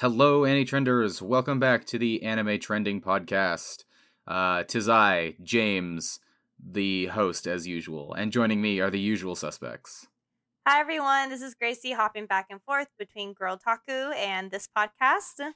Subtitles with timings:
[0.00, 1.20] Hello, Annie Trenders.
[1.20, 3.84] Welcome back to the Anime Trending Podcast.
[4.26, 6.20] Uh, tis I, James,
[6.58, 10.06] the host, as usual, and joining me are the usual suspects.
[10.66, 11.28] Hi, everyone.
[11.28, 15.52] This is Gracie hopping back and forth between Girltaku and this podcast.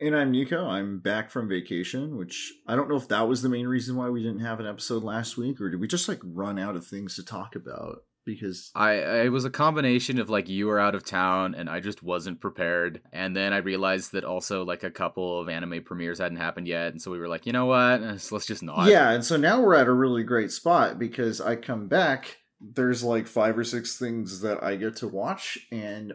[0.00, 0.64] And I'm Nico.
[0.64, 4.10] I'm back from vacation, which I don't know if that was the main reason why
[4.10, 6.86] we didn't have an episode last week, or did we just like run out of
[6.86, 8.04] things to talk about?
[8.28, 8.92] Because I
[9.24, 12.42] it was a combination of like you were out of town and I just wasn't
[12.42, 16.68] prepared, and then I realized that also like a couple of anime premieres hadn't happened
[16.68, 18.86] yet, and so we were like, you know what, let's just not.
[18.86, 22.36] yeah, and so now we're at a really great spot because I come back.
[22.60, 26.12] There's like five or six things that I get to watch and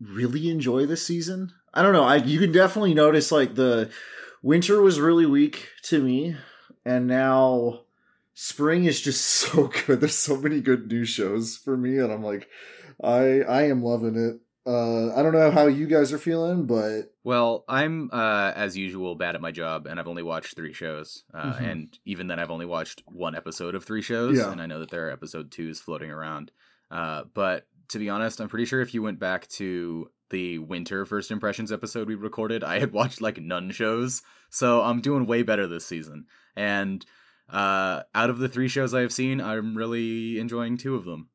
[0.00, 1.52] really enjoy this season.
[1.72, 2.02] I don't know.
[2.02, 3.88] I you can definitely notice like the
[4.42, 6.36] winter was really weak to me,
[6.84, 7.82] and now
[8.34, 10.00] spring is just so good.
[10.00, 12.48] There's so many good new shows for me, and I'm like,
[13.02, 14.40] I I am loving it.
[14.64, 19.16] Uh, I don't know how you guys are feeling, but Well, I'm uh, as usual
[19.16, 21.70] bad at my job, and I've only watched three shows, uh, Mhm.
[21.70, 24.52] and even then, I've only watched one episode of three shows, Yeah.
[24.52, 26.52] and I know that there are episode twos floating around.
[26.92, 31.04] Uh, but to be honest, I'm pretty sure if you went back to the winter
[31.06, 35.42] first impressions episode we recorded, I had watched like none shows, so I'm doing way
[35.42, 36.26] better this season.
[36.54, 37.04] And
[37.52, 41.28] uh, out of the three shows I have seen, I'm really enjoying two of them.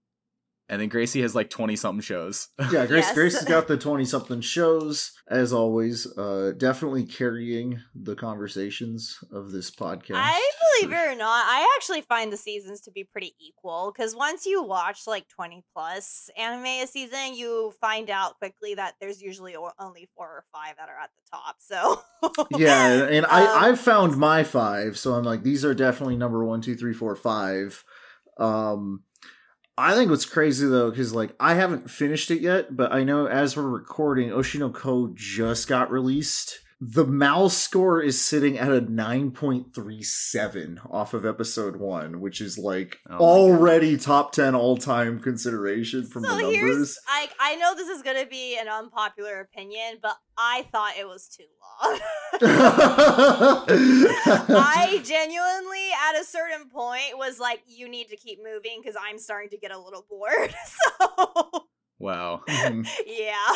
[0.70, 2.50] And then Gracie has like twenty something shows.
[2.72, 3.14] yeah, Grace Yes.
[3.14, 6.06] Grace has got the twenty something shows as always.
[6.18, 10.16] Uh, definitely carrying the conversations of this podcast.
[10.16, 10.52] I
[10.82, 14.46] believe it or not, I actually find the seasons to be pretty equal because once
[14.46, 19.56] you watch like 20 plus anime a season, you find out quickly that there's usually
[19.80, 21.56] only four or five that are at the top.
[21.60, 22.02] So,
[22.60, 26.44] yeah, and Um, I I've found my five, so I'm like these are definitely number
[26.44, 27.84] one, two, three, four, five.
[28.38, 29.04] Um,
[29.78, 33.28] I think what's crazy though, because like I haven't finished it yet, but I know
[33.28, 36.62] as we're recording, Oshi no Ko just got released.
[36.80, 43.00] The MAL score is sitting at a 9.37 off of episode one, which is like
[43.10, 47.00] Oh my already top 10 all time consideration from so the numbers.
[47.08, 51.28] I I know this is gonna be an unpopular opinion, but I thought it was
[51.28, 51.46] too
[51.82, 52.00] long.
[54.50, 59.18] I genuinely, at a certain point, was like, "You need to keep moving" because I'm
[59.18, 60.54] starting to get a little bored.
[61.00, 61.66] So,
[62.00, 62.42] wow.
[62.48, 63.56] Yeah.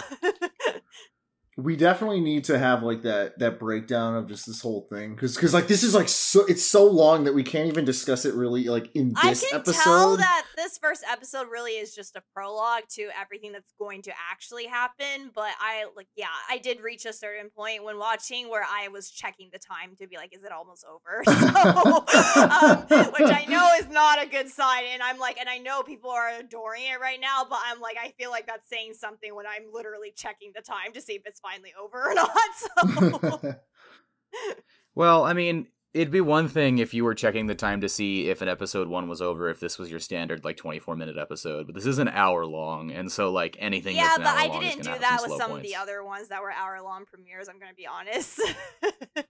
[1.58, 5.36] We definitely need to have like that that breakdown of just this whole thing because
[5.36, 8.34] because like this is like so it's so long that we can't even discuss it
[8.34, 12.16] really like in I this can episode tell that this first episode really is just
[12.16, 15.32] a prologue to everything that's going to actually happen.
[15.34, 19.10] But I like, yeah, I did reach a certain point when watching where I was
[19.10, 21.24] checking the time to be like, is it almost over?
[21.52, 22.06] So,
[22.42, 24.84] um, which I know is not a good sign.
[24.92, 27.98] And I'm like, and I know people are adoring it right now, but I'm like,
[28.02, 31.24] I feel like that's saying something when I'm literally checking the time to see if
[31.26, 32.32] it's finally over or not.
[32.56, 33.56] So.
[34.94, 38.30] Well, I mean, it'd be one thing if you were checking the time to see
[38.30, 41.18] if an episode one was over, if this was your standard like twenty four minute
[41.18, 43.96] episode, but this is an hour long, and so like anything.
[43.96, 45.64] yeah, that's an but hour I long didn't do have that with slow some of
[45.64, 47.48] the other ones that were hour long premieres.
[47.48, 48.42] I'm gonna be honest.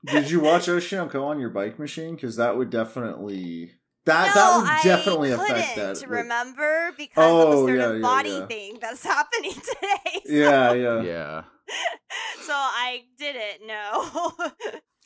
[0.06, 3.74] did you watch Oshi no Ko on your bike machine because that would definitely
[4.06, 7.52] that no, that would I definitely affect couldn't, that like- remember because Oh, of a
[7.58, 8.46] oh, yeah, certain yeah, body yeah.
[8.48, 10.22] thing that's happening today.
[10.26, 11.44] So, yeah yeah Yeah.
[12.42, 14.52] so I didn't know.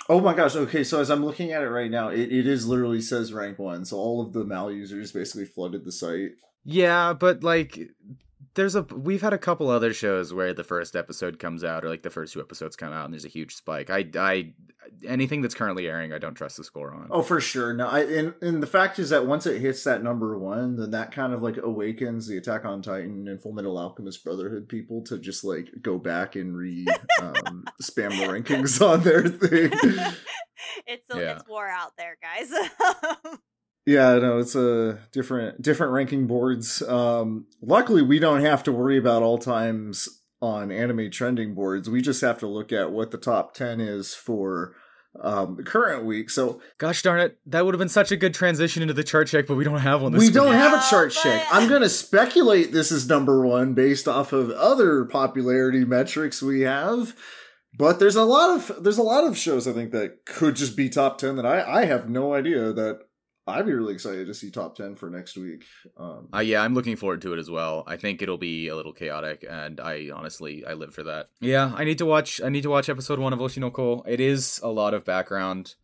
[0.09, 2.67] oh my gosh okay so as i'm looking at it right now it, it is
[2.67, 6.31] literally says rank one so all of the mal users basically flooded the site
[6.63, 7.79] Yeah, but like
[8.55, 11.89] there's a we've had a couple other shows where the first episode comes out or
[11.89, 13.89] like the first two episodes come out and there's a huge spike.
[13.89, 14.53] I I
[15.05, 17.07] anything that's currently airing, I don't trust the score on.
[17.11, 17.73] Oh, for sure.
[17.73, 20.91] No, I and, and the fact is that once it hits that number one, then
[20.91, 25.17] that kind of like awakens the Attack on Titan and Fullmetal Alchemist Brotherhood people to
[25.17, 26.85] just like go back and re
[27.21, 29.71] um, spam the rankings on their thing.
[30.87, 31.35] it's a, Yeah.
[31.35, 32.51] it's war out there, guys.
[33.87, 36.81] Yeah, no, it's a different different ranking boards.
[36.81, 40.09] Um, luckily, we don't have to worry about all times
[40.41, 41.87] on anime trending boards.
[41.87, 44.73] We just have to look at what the top ten is for
[45.21, 46.29] um, the current week.
[46.29, 49.27] So Gosh darn it, that would have been such a good transition into the chart
[49.27, 50.33] check, but we don't have one this we week.
[50.33, 51.47] don't have a chart but- check.
[51.51, 56.61] I'm going to speculate this is number one based off of other popularity metrics we
[56.61, 57.15] have.
[57.77, 60.77] But there's a lot of there's a lot of shows I think that could just
[60.77, 62.99] be top ten that I I have no idea that
[63.47, 65.65] I'd be really excited to see top ten for next week.
[65.97, 67.83] Um, Uh, yeah, I'm looking forward to it as well.
[67.85, 71.29] I think it'll be a little chaotic, and I honestly I live for that.
[71.41, 72.41] Yeah, I need to watch.
[72.41, 74.03] I need to watch episode one of Oshi no Ko.
[74.07, 75.75] It is a lot of background,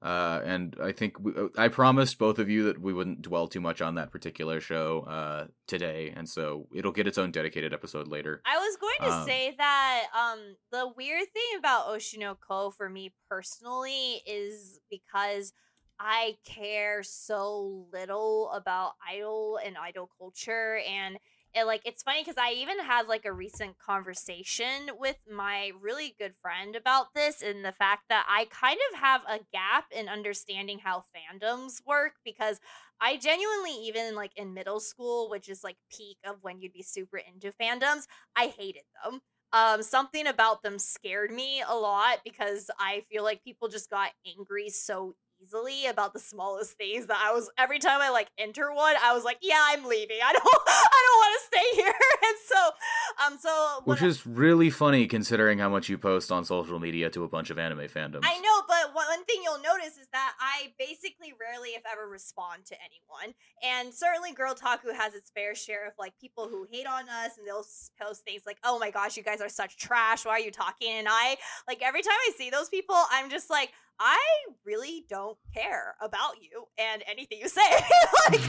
[0.00, 3.48] Uh, and I think we, uh, I promised both of you that we wouldn't dwell
[3.48, 7.74] too much on that particular show uh, today, and so it'll get its own dedicated
[7.74, 8.40] episode later.
[8.46, 10.38] I was going to Um, say that um
[10.70, 15.52] the weird thing about Oshi no Ko for me personally is because
[16.00, 21.18] I care so little about idol and idol culture and
[21.54, 26.14] it, like it's funny because I even had like a recent conversation with my really
[26.18, 30.08] good friend about this and the fact that I kind of have a gap in
[30.08, 32.60] understanding how fandoms work because
[33.00, 36.82] I genuinely even like in middle school, which is like peak of when you'd be
[36.82, 38.02] super into fandoms,
[38.36, 39.20] I hated them.
[39.52, 44.10] Um, something about them scared me a lot because I feel like people just got
[44.26, 48.72] angry so easily about the smallest things that I was every time I like enter
[48.72, 50.18] one, I was like, yeah, I'm leaving.
[50.24, 51.94] I don't I don't want to stay here.
[52.22, 56.78] And so um so Which is really funny considering how much you post on social
[56.78, 58.20] media to a bunch of anime fandoms.
[58.22, 62.66] I know, but one thing you'll notice is that I basically rarely, if ever, respond
[62.66, 63.34] to anyone.
[63.62, 67.46] And certainly, Girltaku has its fair share of like people who hate on us, and
[67.46, 67.66] they'll
[68.00, 70.24] post things like, "Oh my gosh, you guys are such trash.
[70.24, 71.36] Why are you talking?" And I
[71.66, 73.70] like every time I see those people, I'm just like.
[74.00, 74.16] I
[74.64, 77.60] really don't care about you and anything you say.
[78.30, 78.40] like,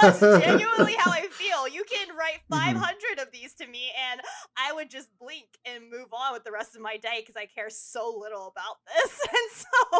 [0.00, 1.68] that's genuinely how I feel.
[1.68, 2.74] You can write Mhm.
[2.74, 4.20] 500 of these to me, and
[4.58, 7.46] I would just blink and move on with the rest of my day because I
[7.46, 9.12] care so little about this.
[9.30, 9.79] And so,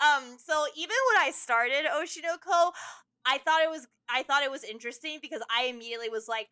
[0.00, 2.72] um, so even when I started Oshi no Ko,
[3.26, 6.48] I thought it was I thought it was interesting because I immediately was like,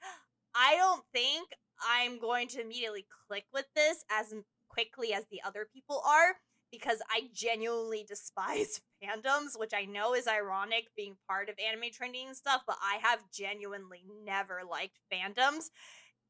[0.54, 1.48] I don't think
[1.86, 4.34] I'm going to immediately click with this as
[4.68, 6.36] quickly as the other people are
[6.70, 12.28] because I genuinely despise fandoms, which I know is ironic being part of anime trending
[12.28, 15.70] and stuff, but I have genuinely never liked fandoms.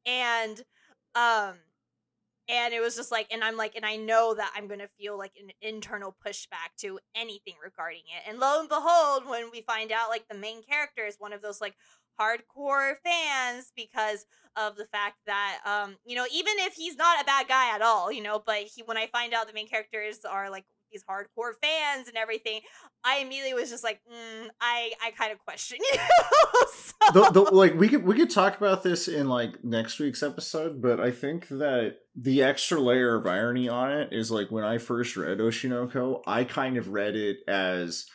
[0.05, 0.61] And
[1.15, 1.55] um
[2.49, 5.17] and it was just like and i'm like and i know that i'm gonna feel
[5.17, 9.91] like an internal pushback to anything regarding it and lo and behold when we find
[9.91, 11.75] out like the main character is one of those like
[12.19, 14.25] hardcore fans because
[14.55, 17.81] of the fact that um you know even if he's not a bad guy at
[17.81, 21.03] all you know but he when i find out the main characters are like these
[21.09, 22.61] hardcore fans and everything
[23.03, 25.99] i immediately was just like mm, i i kind of question you
[26.73, 30.23] so, the, the, like we could we could talk about this in like next week's
[30.23, 34.63] episode, but I think that the extra layer of irony on it is like when
[34.63, 38.05] I first read Oshi no Ko, I kind of read it as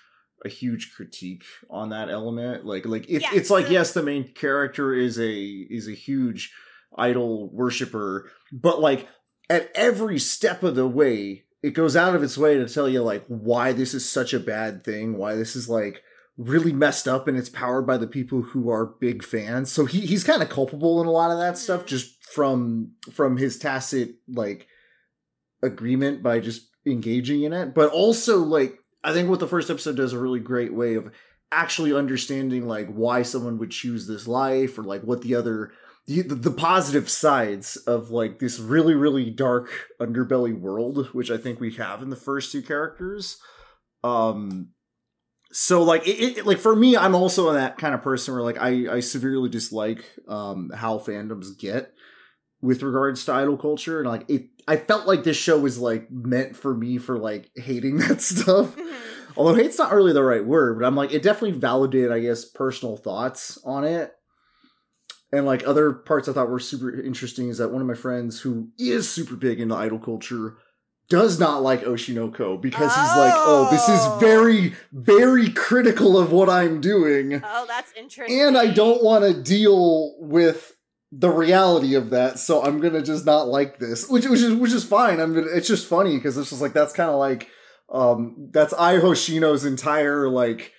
[0.45, 2.65] a huge critique on that element.
[2.65, 3.35] Like like it's Yes.
[3.35, 6.53] it's like yes, the main character is a is a huge
[6.97, 9.09] idol worshiper, but like
[9.51, 13.03] at every step of the way, it goes out of its way to tell you
[13.03, 16.03] like why this is such a bad thing, why this is like
[16.37, 19.73] really messed up and it's powered by the people who are big fans.
[19.73, 21.87] So he he's kind of culpable in a lot of that stuff Mhm.
[21.87, 24.69] just from from his tacit like
[25.63, 27.75] agreement by just engaging in it.
[27.75, 31.11] But also like I think what the first episode does a really great way of
[31.51, 35.73] actually understanding like why someone would choose this life or like what the other
[36.09, 39.69] the, the positive sides of like this really really dark
[40.01, 43.39] underbelly world which i think we have in the first two characters.
[44.03, 44.71] Um
[45.53, 48.59] so like it, it like for me i'm also that kind of person where like
[48.59, 51.93] i i severely dislike um how fandoms get
[52.61, 54.01] with regards to idol culture.
[54.01, 57.51] And like it i felt like this show was like meant for me for like
[57.57, 58.77] hating that stuff.
[58.77, 58.97] Mhm.
[59.37, 62.45] although hate's not really the right word but i'm like it definitely validated i guess
[62.45, 64.13] personal thoughts on it
[65.33, 68.41] and like other parts i thought were super interesting is that one of my friends
[68.41, 70.57] who is super big into idol culture
[71.11, 73.95] does not like Oshi no Ko because he's like oh this Oh.
[74.17, 77.41] is very very critical of what i'm doing.
[77.43, 78.39] Oh that's interesting.
[78.41, 80.75] And i don't want to deal with
[81.11, 84.73] the reality of that so i'm gonna just not like this which, which is which
[84.73, 85.19] is fine.
[85.21, 87.49] I'm gonna it's just funny because it's just like that's kind of like
[87.91, 90.73] um that's ai hoshino's entire like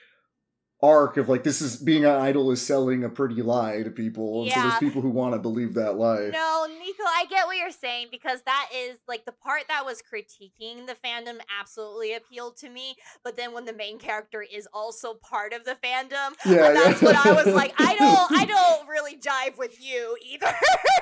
[0.82, 4.44] arc of like this is being an idol is selling a pretty lie to people
[4.44, 7.58] and so there's people who want to believe that lie No, Nico, I get what
[7.58, 12.58] you're saying because that is like the part that was critiquing the fandom absolutely appealed
[12.58, 12.96] to me.
[13.24, 17.08] But then when the main character is also part of the fandom, Yeah, that's yeah.
[17.08, 20.54] when I was like, I don't, I don't really jive with you either.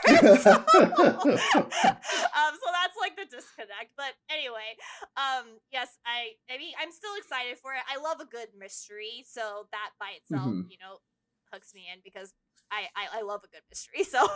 [0.41, 3.91] so, um, so that's like the disconnect.
[3.95, 4.75] But anyway,
[5.15, 7.81] um, yes, I, I mean, I'm still excited for it.
[7.89, 10.69] I love a good mystery, so that by itself, Mhm.
[10.69, 10.99] you know,
[11.53, 12.33] hooks me in because
[12.71, 14.03] I, I, I love a good mystery.
[14.03, 14.27] So.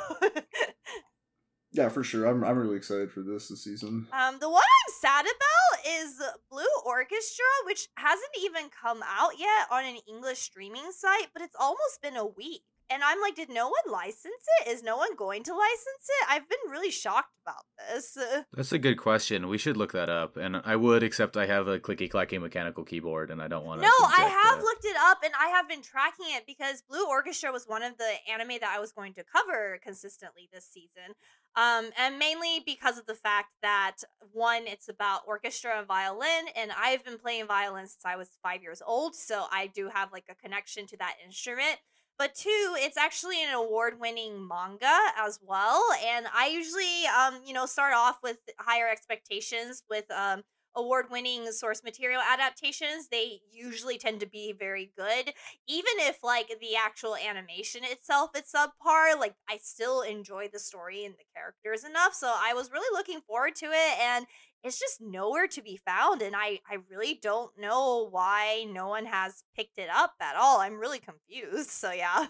[1.73, 4.93] yeah for sure i'm i'm really excited for this this season Um, the one I'm
[4.99, 10.91] sad about is Blue Orchestra, which hasn't even come out yet on an English streaming
[10.91, 12.63] site, but it's almost been a week.
[12.91, 14.69] And I'm like, did no one license it?
[14.69, 16.27] Is no one going to license it?
[16.29, 18.17] I've been really shocked about this.
[18.53, 19.47] That's a good question.
[19.47, 22.83] We should look that up, and I would, except I have a clicky clacky mechanical
[22.83, 23.87] keyboard, and I don't want to.
[23.87, 24.63] No, I have that.
[24.63, 27.97] looked it up, and I have been tracking it because Blue Orchestra was one of
[27.97, 31.15] the anime that I was going to cover consistently this season.
[31.55, 33.97] Um, and mainly because of the fact that
[34.31, 38.61] one, it's about orchestra and violin, and I've been playing violin since I was five
[38.61, 41.77] years old, so I do have like a connection to that instrument.
[42.21, 47.65] But two, it's actually an award-winning manga as well, and I usually, um, you know,
[47.65, 50.43] start off with higher expectations with um
[50.75, 55.33] award winning source material adaptations, they usually tend to be very good.
[55.67, 61.03] Even if like the actual animation itself is subpar, like I still enjoy the story
[61.05, 62.13] and the characters enough.
[62.13, 64.25] So I was really looking forward to it and
[64.63, 69.05] it's just nowhere to be found and I I really don't know why no one
[69.05, 70.59] has picked it up at all.
[70.59, 71.71] I'm really confused.
[71.71, 72.27] So yeah.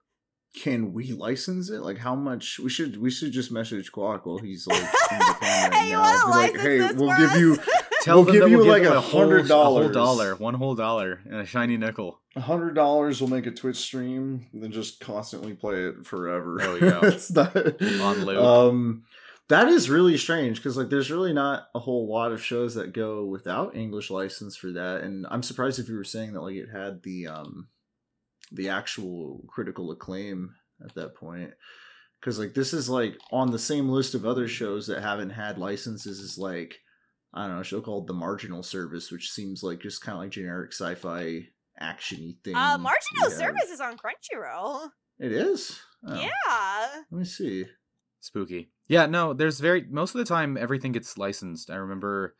[0.56, 1.80] can we license it?
[1.80, 5.70] Like how much we should we should just message Quack while he's like in Japan
[5.70, 6.26] right hey, now.
[6.26, 7.38] Be like, hey, we'll give us?
[7.38, 7.58] you
[8.02, 11.44] Tell we'll give you we'll like a hundred dollars, dollar, one whole dollar, and a
[11.44, 12.20] shiny nickel.
[12.34, 16.56] A hundred dollars will make a Twitch stream, and then just constantly play it forever.
[16.58, 17.00] There we go.
[17.02, 18.38] it's not on loop.
[18.38, 19.04] Um,
[19.50, 22.92] that is really strange because like there's really not a whole lot of shows that
[22.92, 26.54] go without English license for that, and I'm surprised if you were saying that like
[26.54, 27.68] it had the um
[28.52, 30.54] the actual critical acclaim
[30.84, 31.52] at that point
[32.20, 35.58] because like this is like on the same list of other shows that haven't had
[35.58, 36.78] licenses is like
[37.34, 40.22] I don't know a show called The Marginal Service, which seems like just kind of
[40.22, 41.48] like generic sci-fi
[41.80, 42.54] actiony thing.
[42.54, 44.90] Uh, Marginal Service is on Crunchyroll.
[45.18, 45.80] It is.
[46.06, 46.14] Oh.
[46.14, 47.02] Yeah.
[47.10, 47.66] Let me see.
[48.20, 48.68] Spooky.
[48.86, 51.70] Yeah, no, there's very most of the time everything gets licensed.
[51.70, 52.34] I remember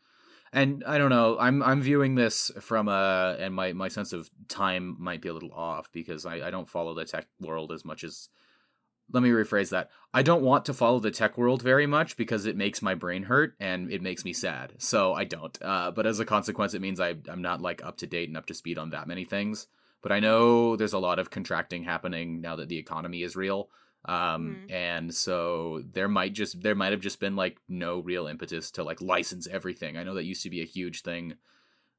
[0.53, 1.37] and I don't know.
[1.39, 5.33] I'm I'm viewing this from a and my my sense of time might be a
[5.33, 8.29] little off because I I don't follow the tech world as much as.
[9.13, 9.89] Let me rephrase that.
[10.13, 13.23] I don't want to follow the tech world very much because it makes my brain
[13.23, 14.71] hurt and it makes me sad.
[14.77, 15.57] So I don't.
[15.61, 18.37] Uh, but as a consequence, it means I I'm not like up to date and
[18.37, 19.67] up to speed on that many things.
[20.01, 23.69] But I know there's a lot of contracting happening now that the economy is real
[24.05, 24.71] um mm-hmm.
[24.73, 28.83] and so there might just there might have just been like no real impetus to
[28.83, 29.97] like license everything.
[29.97, 31.35] I know that used to be a huge thing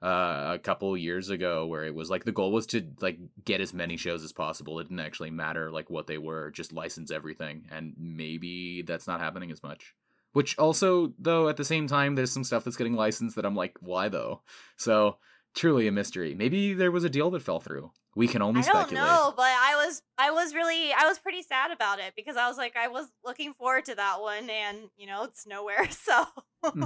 [0.03, 3.61] uh a couple years ago where it was like the goal was to like get
[3.61, 4.81] as many shows as possible.
[4.81, 7.69] It didn't actually matter like what they were just license everything.
[7.71, 9.95] And maybe that's not happening as much.
[10.33, 13.55] Which also though at the same time there's some stuff that's getting licensed that i'm
[13.57, 14.43] like why though?
[14.77, 15.19] So
[15.55, 16.35] truly a mystery.
[16.35, 17.91] Maybe there was a deal that fell through.
[18.15, 18.91] We can only I speculate.
[18.91, 19.62] don't know, but I
[19.93, 22.89] was I was really I was pretty sad about it because I was like I
[22.89, 25.89] was looking forward to that one and you know it's nowhere.
[26.03, 26.25] So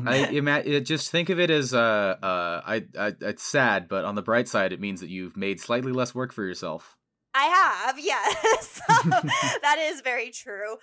[0.06, 4.14] I ima- just think of it as uh uh I, I it's sad, but on
[4.14, 6.96] the bright side, it means that you've made slightly less work for yourself.
[7.34, 8.80] I have, yes.
[9.62, 10.76] that is very true.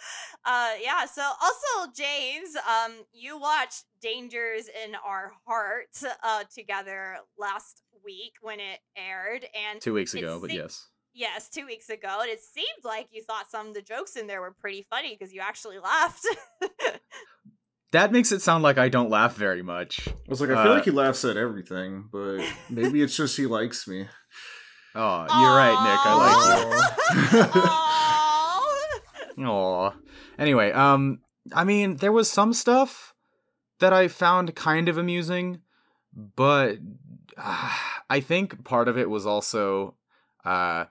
[0.46, 1.06] Uh, yeah.
[1.06, 8.60] So also, James, um, you watched Dangers in Our Heart uh, together last week when
[8.60, 10.90] it aired, and two weeks ago, but yes.
[11.16, 14.26] Yes, two weeks ago, and it seemed like you thought some of the jokes in
[14.26, 16.26] there were pretty funny because you actually laughed.
[17.92, 20.08] that makes it sound like I don't laugh very much.
[20.08, 22.40] I was like, I feel uh, like he laughs at everything, but
[22.70, 24.08] maybe it's just he likes me.
[24.96, 26.00] Oh, you're right, Nick.
[26.06, 26.14] I
[27.38, 27.48] like
[29.38, 29.44] you.
[29.44, 29.94] Aww.
[30.40, 31.20] Anyway, um,
[31.54, 33.14] I mean, there was some stuff
[33.80, 35.62] that I found kind of amusing,
[36.14, 36.78] but
[37.38, 37.70] uh,
[38.10, 39.96] I think part of it was also,
[40.44, 40.86] uh,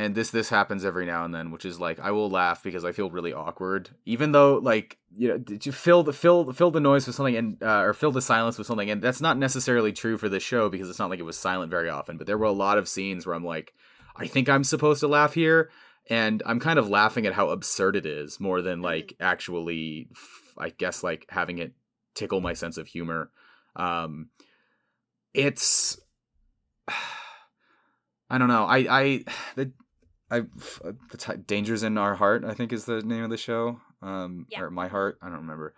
[0.00, 2.86] and this this happens every now and then, which is like I will laugh because
[2.86, 6.70] I feel really awkward, even though like you know did you fill the fill fill
[6.70, 9.36] the noise with something and uh, or fill the silence with something, and that's not
[9.36, 12.16] necessarily true for the show because it's not like it was silent very often.
[12.16, 13.74] But there were a lot of scenes where I'm like,
[14.16, 15.70] I think I'm supposed to laugh here,
[16.08, 19.24] and I'm kind of laughing at how absurd it is more than like mm-hmm.
[19.24, 20.08] actually,
[20.56, 21.74] I guess like having it
[22.14, 23.30] tickle my sense of humor.
[23.76, 24.30] Um,
[25.34, 26.00] it's
[28.30, 28.64] I don't know.
[28.64, 29.24] I I
[29.56, 29.72] the
[30.30, 30.40] I
[31.10, 32.44] the t- dangers in our heart.
[32.44, 33.80] I think is the name of the show.
[34.02, 34.60] Um, yeah.
[34.60, 35.18] or my heart.
[35.20, 35.74] I don't remember.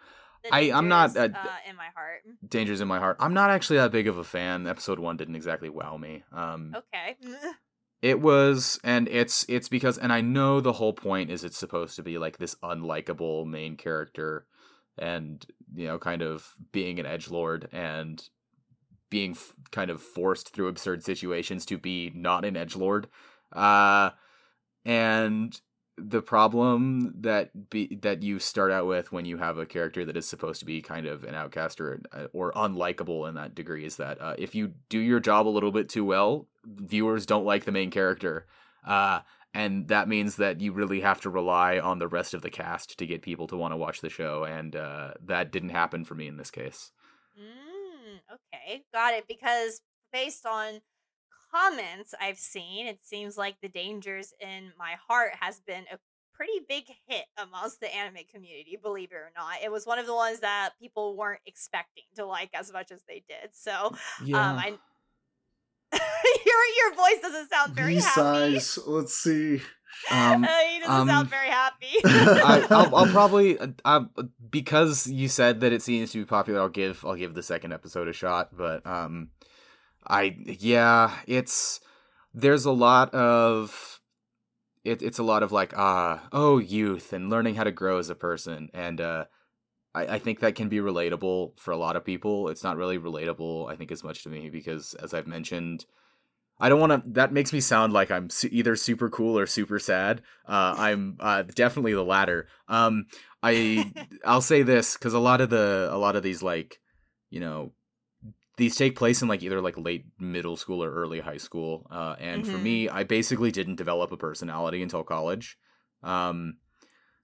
[0.50, 1.28] I I'm not uh,
[1.68, 2.22] in my heart.
[2.48, 3.16] Dangers in my heart.
[3.20, 4.66] I'm not actually that big of a fan.
[4.66, 6.24] Episode one didn't exactly wow me.
[6.32, 7.16] Um, okay.
[8.02, 11.96] it was, and it's it's because, and I know the whole point is it's supposed
[11.96, 14.46] to be like this unlikable main character,
[14.98, 15.44] and
[15.74, 18.22] you know, kind of being an edge lord and
[19.10, 23.06] being f- kind of forced through absurd situations to be not an edge lord.
[23.52, 24.10] Uh,
[24.84, 25.60] and
[25.98, 30.16] the problem that be that you start out with when you have a character that
[30.16, 33.84] is supposed to be kind of an outcast or uh, or unlikable in that degree
[33.84, 37.44] is that uh, if you do your job a little bit too well, viewers don't
[37.44, 38.46] like the main character.
[38.86, 39.20] Uh,
[39.54, 42.98] and that means that you really have to rely on the rest of the cast
[42.98, 46.14] to get people to want to watch the show, and uh, that didn't happen for
[46.14, 46.90] me in this case.
[47.38, 49.24] Mm, okay, got it.
[49.28, 50.80] Because based on
[51.52, 55.98] comments I've seen, it seems like The Dangers in My Heart has been a
[56.34, 59.56] pretty big hit amongst the anime community, believe it or not.
[59.62, 63.02] It was one of the ones that people weren't expecting to like as much as
[63.06, 63.50] they did.
[63.52, 63.94] So,
[64.24, 64.50] Yeah.
[64.50, 64.78] um, I
[66.46, 68.58] your your voice doesn't sound very He happy.
[68.86, 69.56] Let's see.
[70.10, 71.86] um, Uh, he doesn't um, sound very happy.
[72.04, 74.04] I, I'll, I'll probably uh, uh,
[74.50, 76.60] because you said that it seems to be popular.
[76.60, 79.28] I'll give I'll give the second episode a shot, but um,
[80.06, 81.80] I yeah, it's
[82.34, 84.00] there's a lot of
[84.84, 88.10] it, it's a lot of like ah oh youth and learning how to grow as
[88.10, 89.24] a person, and uh,
[89.94, 92.48] I, I think that can be relatable for a lot of people.
[92.48, 95.86] It's not really relatable, I think, as much to me because as I've mentioned.
[96.60, 97.10] I don't want to.
[97.12, 100.22] That makes me sound like I'm su- either super cool or super sad.
[100.46, 102.46] Uh, I'm uh, definitely the latter.
[102.68, 103.06] Um,
[103.42, 103.92] I
[104.24, 106.78] I'll say this because a lot of the a lot of these like
[107.30, 107.72] you know
[108.56, 111.86] these take place in like either like late middle school or early high school.
[111.90, 112.62] Uh, and for Mhm.
[112.62, 115.58] me, I basically didn't develop a personality until college.
[116.02, 116.58] Um,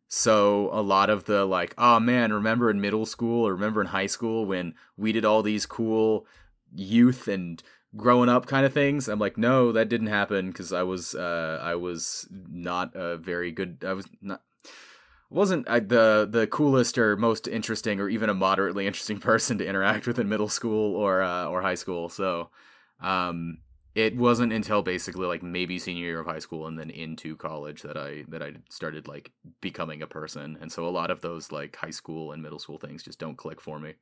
[0.08, 3.88] so a lot of the like, oh man, remember in middle school or remember in
[3.88, 6.26] high school when we did all these cool
[6.74, 7.62] youth and
[7.96, 11.58] growing up kind of things i'm like no that didn't happen because i was uh
[11.62, 14.42] i was not a very good i was not
[15.30, 19.66] wasn't I, the the coolest or most interesting or even a moderately interesting person to
[19.66, 22.08] interact with in middle school or uh, or high school.
[22.08, 22.50] So
[23.00, 23.58] um
[23.94, 27.82] it wasn't until basically like maybe senior year of high school and then into college
[27.82, 30.56] that i that i started like becoming a person.
[30.60, 33.36] And so a lot of those like high school and middle school things just don't
[33.36, 33.94] click for me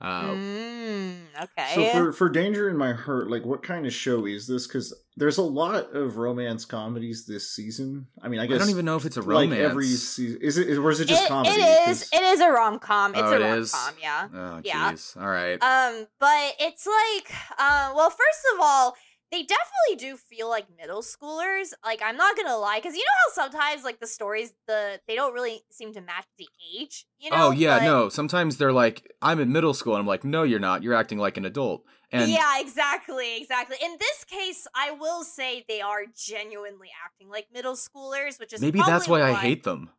[0.00, 1.72] uh mm, okay.
[1.74, 4.66] So for for Danger in My Heart, like what kind of show is this?
[4.66, 8.06] Because there's a lot of romance comedies this season.
[8.22, 9.62] I mean, I guess I, don't even know if it's a like romance.
[9.70, 11.54] every season is it, or is it just It- comedy?
[11.54, 12.10] it is.
[12.10, 13.14] 'Cause- It is a rom com.
[13.14, 13.94] It's Oh, a it rom com.
[14.00, 14.28] Yeah.
[14.34, 14.92] Oh, Yeah.
[14.92, 15.16] jeez.
[15.20, 15.58] All right.
[15.62, 18.94] Um, but it's like, uh, well, first of all,
[19.32, 21.72] they definitely do feel like middle schoolers.
[21.84, 25.14] Like, I'm not gonna lie, because you know how sometimes like the stories, the they
[25.14, 27.06] don't really seem to match the age.
[27.18, 27.46] You oh, know?
[27.48, 28.08] oh yeah, But- no.
[28.08, 30.82] Sometimes they're like, "I'm in middle school," and I'm like, "No, you're not.
[30.82, 33.76] You're acting like an adult." And yeah, exactly, exactly.
[33.82, 38.60] In this case, I will say they are genuinely acting like middle schoolers, which is
[38.60, 39.90] maybe that's why probably I hate them.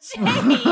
[0.00, 0.62] James.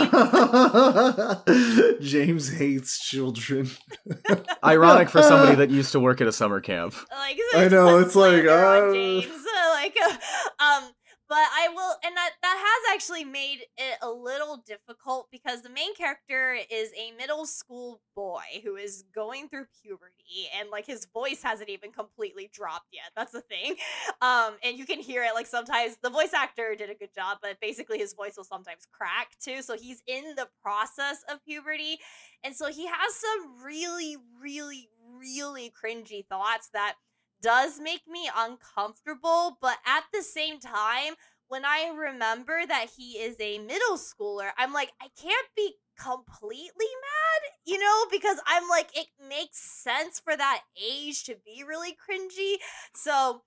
[2.01, 3.71] James hates children.
[4.65, 6.95] Ironic for somebody that used to work at a summer camp.
[7.11, 10.17] like I know, it's like, slander uh, James, uh, like, uh,
[10.65, 10.91] um,
[11.29, 15.69] but I will, and that that has actually made it a little difficult because the
[15.69, 21.07] main character is a middle school boy who is going through puberty, and like his
[21.13, 23.11] voice hasn't even completely dropped yet.
[23.15, 23.77] That's the thing,
[24.23, 27.39] um, and you can hear it like sometimes the voice actor did a good job,
[27.43, 29.61] but basically his voice will sometimes crack too.
[29.61, 31.99] So he's in the process of puberty,
[32.43, 34.89] and so he has some really, really,
[35.19, 36.95] really cringy thoughts that
[37.43, 39.59] does make me uncomfortable.
[39.61, 41.15] But at the same time,
[41.49, 46.61] when I remember that he is a middle schooler, I'm like, I can't be completely
[46.87, 51.91] mad, you know, because I'm like, it makes sense for that age to be really
[51.91, 52.57] cringy.
[52.95, 53.43] So,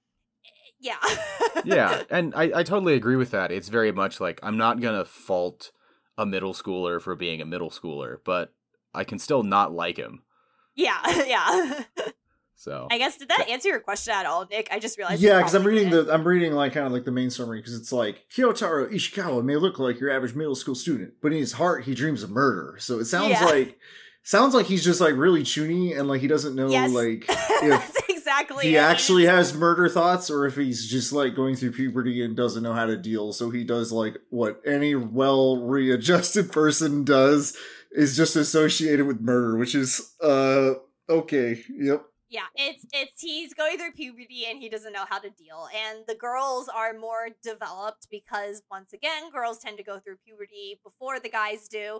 [0.79, 0.97] yeah.
[1.63, 3.51] yeah, and I, I totally agree with that.
[3.51, 5.71] It's very much like I'm not gonna fault
[6.17, 8.53] a middle schooler for being a middle schooler, but
[8.93, 10.23] I can still not like him.
[10.75, 11.01] yeah.
[11.25, 11.83] Yeah.
[12.61, 14.67] So I guess did that answer your question at all, Nick?
[14.71, 15.19] I just realized.
[15.21, 16.05] yeah, because I'm reading didn't.
[16.07, 19.43] the I'm reading like kind of like the main summary because it's like Kyotaro Ichikawa
[19.43, 22.29] may look like your average middle school student, but in his heart he dreams of
[22.29, 22.75] murder.
[22.79, 23.45] So it sounds Yeah.
[23.45, 23.79] like
[24.21, 26.91] sounds like he's just like really chuuni and like he doesn't know Yes.
[26.91, 27.25] like
[27.61, 28.67] That's exactly.
[28.67, 32.61] he actually has murder thoughts or if he's just like going through puberty and doesn't
[32.61, 33.33] know how to deal.
[33.33, 37.57] So he does like what any well readjusted person does
[37.91, 40.73] is just associated with murder, which is uh
[41.09, 41.63] okay.
[41.75, 42.05] Yep.
[42.31, 45.67] Yeah, it's it's he's going through puberty and he doesn't know how to deal.
[45.85, 50.79] And the girls are more developed because once again, girls tend to go through puberty
[50.81, 51.99] before the guys do.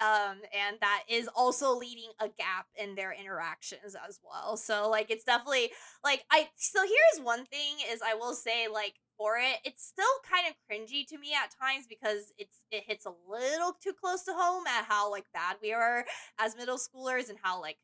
[0.00, 4.56] Um, and that is also leading a gap in their interactions as well.
[4.56, 5.72] So like it's definitely
[6.04, 10.06] like I so here's one thing is I will say like for it, it's still
[10.30, 14.22] kind of cringy to me at times because it's it hits a little too close
[14.24, 16.04] to home at how like bad we are
[16.38, 17.78] as middle schoolers and how like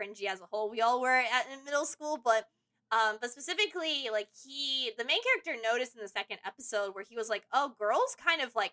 [0.00, 0.70] cringy as a whole.
[0.70, 2.46] We all were at in middle school but
[2.90, 7.16] um but specifically like he the main character noticed in the second episode where he
[7.16, 8.72] was like oh girls kind of like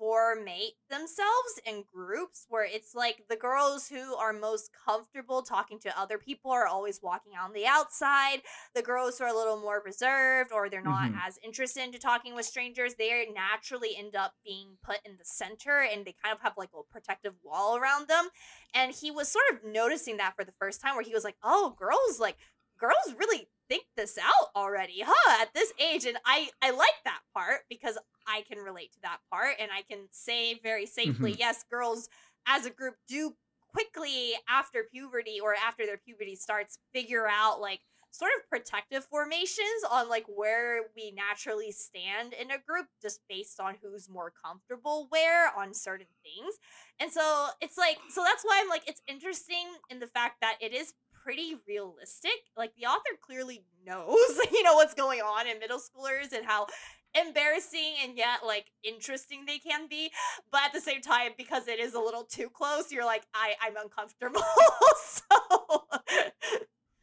[0.00, 5.98] formate themselves in groups where it's like the girls who are most comfortable talking to
[5.98, 8.42] other people are always walking on the outside.
[8.74, 11.20] The girls who are a little more reserved or they're not Mhm.
[11.26, 15.80] as interested into talking with strangers, they naturally end up being put in the center
[15.80, 18.28] and they kind of have like a protective wall around them.
[18.74, 21.36] And he was sort of noticing that for the first time where he was like,
[21.42, 22.38] "Oh, girls like
[22.78, 25.42] girls really think this out already, huh?
[25.42, 29.18] At this age." And I I like that part because I can relate to that
[29.30, 31.40] part and I can say very safely, mm-hmm.
[31.40, 32.08] yes, girls
[32.46, 33.34] as a group do
[33.72, 39.84] quickly after puberty or after their puberty starts figure out like sort of protective formations
[39.90, 45.06] on like where we naturally stand in a group just based on who's more comfortable
[45.10, 46.54] where on certain things.
[46.98, 50.56] And so it's like so that's why I'm like it's interesting in the fact that
[50.60, 50.94] it is
[51.28, 52.40] pretty realistic.
[52.56, 56.68] Like the author clearly knows, you know, what's going on in middle schoolers and how
[57.14, 60.10] embarrassing and yet like interesting they can be
[60.52, 63.54] but at the same time because it is a little too close you're like i
[63.62, 64.42] i'm uncomfortable
[65.02, 65.24] so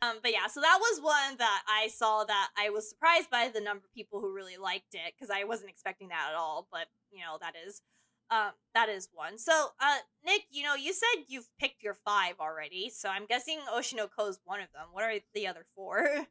[0.03, 3.49] um but yeah so that was one that i saw that i was surprised by
[3.51, 6.67] the number of people who really liked it because i wasn't expecting that at all
[6.71, 7.81] but you know that is
[8.31, 12.33] um that is one so uh nick you know you said you've picked your five
[12.39, 15.65] already so i'm guessing Oshi no Ko is one of them what are the other
[15.75, 16.07] four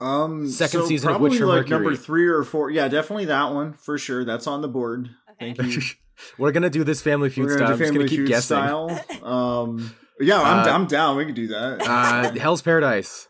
[0.00, 1.70] Um, Second so season of probably Witcher like Mercury.
[1.70, 2.70] number three or four.
[2.72, 4.24] Yeah, definitely that one for sure.
[4.24, 5.10] That's on the board.
[5.30, 5.82] okay Thank you.
[6.38, 7.68] We're gonna do this Family Feud We're style.
[7.68, 8.56] gonna I'm just gonna Family keep Feud guessing.
[8.56, 9.22] style.
[9.22, 11.16] Um, yeah, I'm, Uh, I'm down.
[11.18, 11.82] We can do that.
[11.82, 13.28] Uh, Hell's Paradise.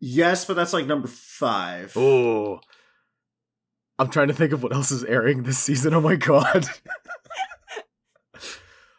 [0.00, 1.92] yes, but that's like number five.
[1.96, 2.58] Oh,
[3.98, 5.94] I'm trying to think of what else is airing this season.
[5.94, 6.66] Oh my god.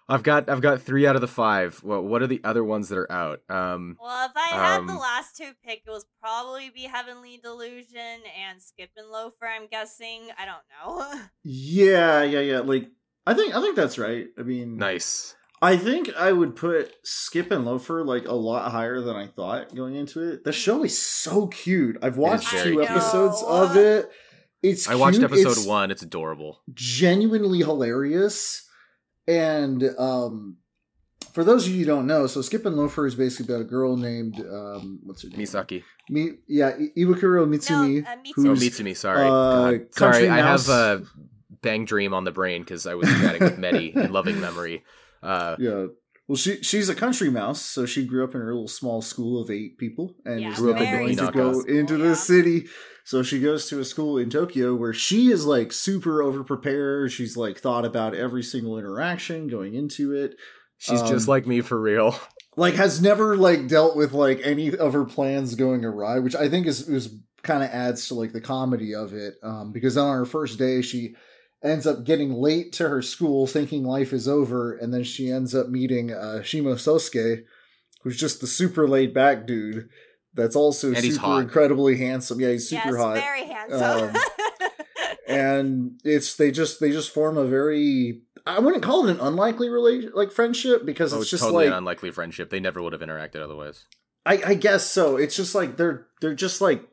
[0.10, 1.82] I've got I've got three out of the five.
[1.84, 3.42] Well, what are the other ones that are out?
[3.50, 7.42] Um, Well, if I had the Um, last two pick, it was probably be Heavenly
[7.44, 9.46] Delusion and Skip and Loafer.
[9.48, 10.30] I'm guessing.
[10.40, 11.22] I don't know.
[11.44, 12.60] Yeah, yeah, yeah.
[12.60, 12.90] Like,
[13.26, 14.28] I think I think that's right.
[14.40, 15.36] I mean, nice.
[15.62, 19.76] I think I would put Skip and Loafer like a lot higher than I thought
[19.76, 20.44] going into it.
[20.46, 21.98] The show is so cute.
[22.02, 22.90] I've watched two cute.
[22.90, 24.10] episodes of it.
[24.64, 25.92] It's I watched episode It's one.
[25.92, 26.62] It's adorable.
[26.74, 28.68] genuinely hilarious.
[29.28, 30.58] And um
[31.34, 33.70] for those of you who don't know, so Skip and Loafer is basically about a
[33.70, 35.40] girl named um what's her name?
[35.40, 35.84] Misaki.
[36.10, 38.04] Mi- yeah, I- Iwakura Mitsumi.
[38.04, 38.48] No, uh, Mitsumi.
[38.50, 38.98] Oh, Mitsumi.
[38.98, 39.28] Sorry.
[39.28, 39.72] uh, God.
[39.96, 40.30] Country Sorry.
[40.30, 41.04] I have a
[41.62, 44.84] Bang Dream on the brain because I was chatting with Medi in loving memory.
[45.22, 45.88] Uh, Yeah.
[46.28, 49.42] Well, she she's a country mouse, so she grew up in her little small school
[49.42, 52.04] of eight people, and Yeah, is Grew up in going to go into yeah.
[52.10, 52.66] the city.
[53.08, 57.10] So she goes to a school in Tokyo where she is like super overprepared.
[57.10, 60.36] She's like thought about every single interaction going into it.
[60.78, 62.20] she's just Um, like me for real.
[62.58, 66.50] Like has never like dealt with like any of her plans going awry, which I
[66.50, 69.36] think is is kind of adds to like the comedy of it.
[69.44, 71.14] Um, because on her first day, she
[71.64, 75.54] ends up getting late to her school, thinking life is over, and then she ends
[75.54, 77.44] up meeting uh, Shima Sosuke,
[78.02, 79.88] who's just the super laid back dude.
[80.38, 81.40] That's also And super hot.
[81.42, 82.40] incredibly handsome.
[82.40, 83.16] Yeah, he's super yes, hot.
[83.16, 84.16] very handsome.
[84.16, 84.22] Um,
[85.28, 89.68] and it's they just they just form a very I wouldn't call it an unlikely
[89.70, 92.50] relation like friendship because Oh, it's it's just totally like an unlikely friendship.
[92.50, 93.86] They never would have interacted otherwise.
[94.26, 95.18] I, I guess so.
[95.18, 96.88] It's just like they're they're just like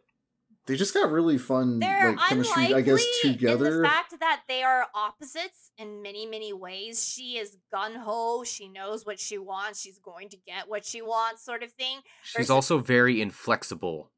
[0.66, 2.64] they just got really fun They're like chemistry.
[2.66, 3.79] unlikely I guess in together.
[3.79, 7.07] the fact that they are opposites in many, many ways.
[7.07, 8.44] She is gun ho.
[8.44, 9.81] She knows what she wants.
[9.81, 11.98] She's going to get what she wants, sort of thing.
[12.22, 14.11] She's Versus- also very inflexible.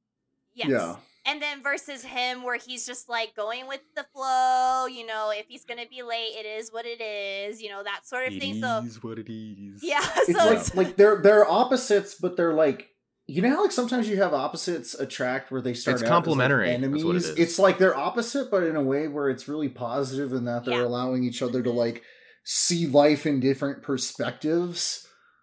[0.54, 0.68] Yes.
[0.70, 0.96] Yeah.
[1.28, 4.86] And then versus him, where he's just like going with the flow.
[4.86, 7.60] You know, if he's gonna be late, it is what it is.
[7.60, 8.60] You know that sort of It thing.
[8.62, 9.82] So is what it is.
[9.82, 10.06] yeah.
[10.18, 12.90] It's so like like they're they're opposites, but they're like
[13.26, 16.10] you know how like sometimes you have opposites attract where they start It's out as,
[16.10, 16.66] like, complementary.
[16.68, 17.04] That's enemies.
[17.04, 17.28] what it is.
[17.38, 20.80] It's like they're opposite, but in a way where it's really positive in that they're
[20.80, 20.86] Yeah.
[20.86, 22.02] allowing each other to like
[22.44, 25.02] see life in different perspectives.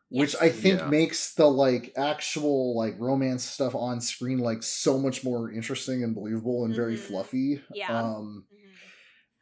[0.10, 0.88] Which I think Yeah.
[0.89, 6.13] makes the like actual like romance stuff on screen like so much more interesting and
[6.13, 7.00] believable and very Mhm.
[7.00, 7.62] fluffy.
[7.74, 7.91] Yeah.
[8.00, 8.46] Um.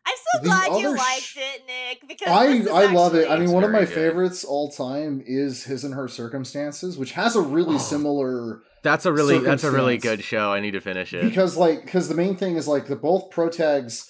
[0.05, 2.07] I'm so The glad you other liked sh- it, Nick.
[2.07, 3.29] Because I I love it.
[3.29, 3.89] I mean, one of my good.
[3.89, 7.79] favorites all time is His and Her Circumstances, which has a really Oh.
[7.79, 10.51] similar That's a really that's a really good show.
[10.51, 11.23] I need to finish it.
[11.23, 14.07] because like because the main thing is like the both protags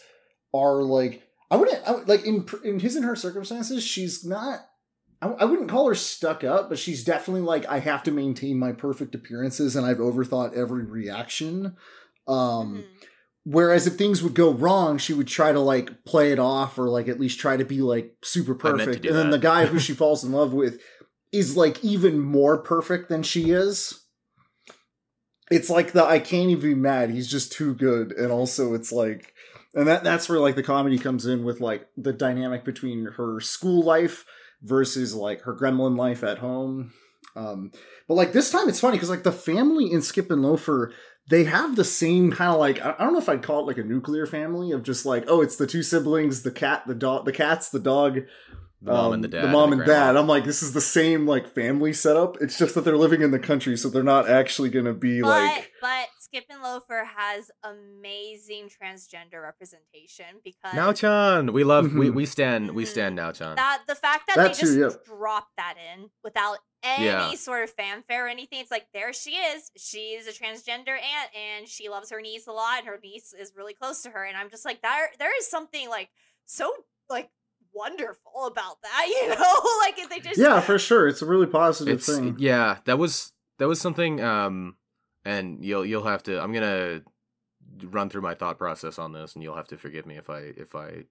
[0.53, 4.61] are like I wouldn't I, like in in His and Her Circumstances she's not.
[5.21, 8.57] I, I wouldn't call her stuck up, but she's definitely like I have to maintain
[8.57, 11.75] my perfect appearances, and I've overthought every reaction.
[12.27, 12.83] Um, Mhm.
[13.43, 16.89] Whereas if things would go wrong, she would try to like play it off or
[16.89, 19.05] like at least try to be like super I meant to perfect.
[19.05, 19.37] And then that.
[19.37, 20.79] the guy who she falls in love with
[21.31, 24.05] is like even more perfect than she is.
[25.49, 27.09] It's like the I can't even be mad.
[27.09, 28.11] He's just too good.
[28.11, 29.33] And also it's like
[29.73, 33.39] and that that's where like the comedy comes in with like the dynamic between her
[33.39, 34.25] school life
[34.61, 36.93] versus like her gremlin life at home.
[37.35, 37.71] Um,
[38.07, 40.93] but like this time, it's funny because like the family in Skip and Loafer,
[41.29, 43.77] they have the same kind of like I don't know if I'd call it like
[43.77, 47.25] a nuclear family of just like oh, it's the two siblings, the cat, the dog,
[47.25, 48.19] the cats, the dog,
[48.81, 49.43] The mom um, and the dad.
[49.43, 50.05] The mom and, and, the grandma.
[50.13, 50.17] dad.
[50.17, 52.37] I'm like, this is the same like family setup.
[52.41, 55.27] It's just that they're living in the country, so they're not actually gonna be But
[55.29, 55.71] like.
[55.81, 62.13] but Skip and Loafer has amazing transgender representation because Nao-chan, we love we Mhm.
[62.15, 62.87] we stand we Mhm.
[62.87, 63.55] stand Nao-chan.
[63.57, 65.03] that the fact that, That they too, just yep.
[65.05, 67.35] dropped that in without any Yeah.
[67.35, 68.59] sort of fanfare or anything.
[68.61, 69.71] It's like there she is.
[69.75, 73.53] She's a transgender aunt and she loves her niece a lot and her niece is
[73.55, 74.23] really close to her.
[74.23, 76.09] And I'm just like, there there is something like
[76.45, 76.73] so
[77.09, 77.29] like
[77.73, 79.79] wonderful about that, you know?
[79.79, 81.09] like if they just Yeah, for sure.
[81.09, 82.37] It's a really positive it's thing.
[82.39, 84.77] yeah that was that was something um
[85.25, 87.01] and you'll you'll have to i'm gonna
[87.85, 90.39] run through my thought process on this and you'll have to forgive me if i
[90.57, 91.03] if i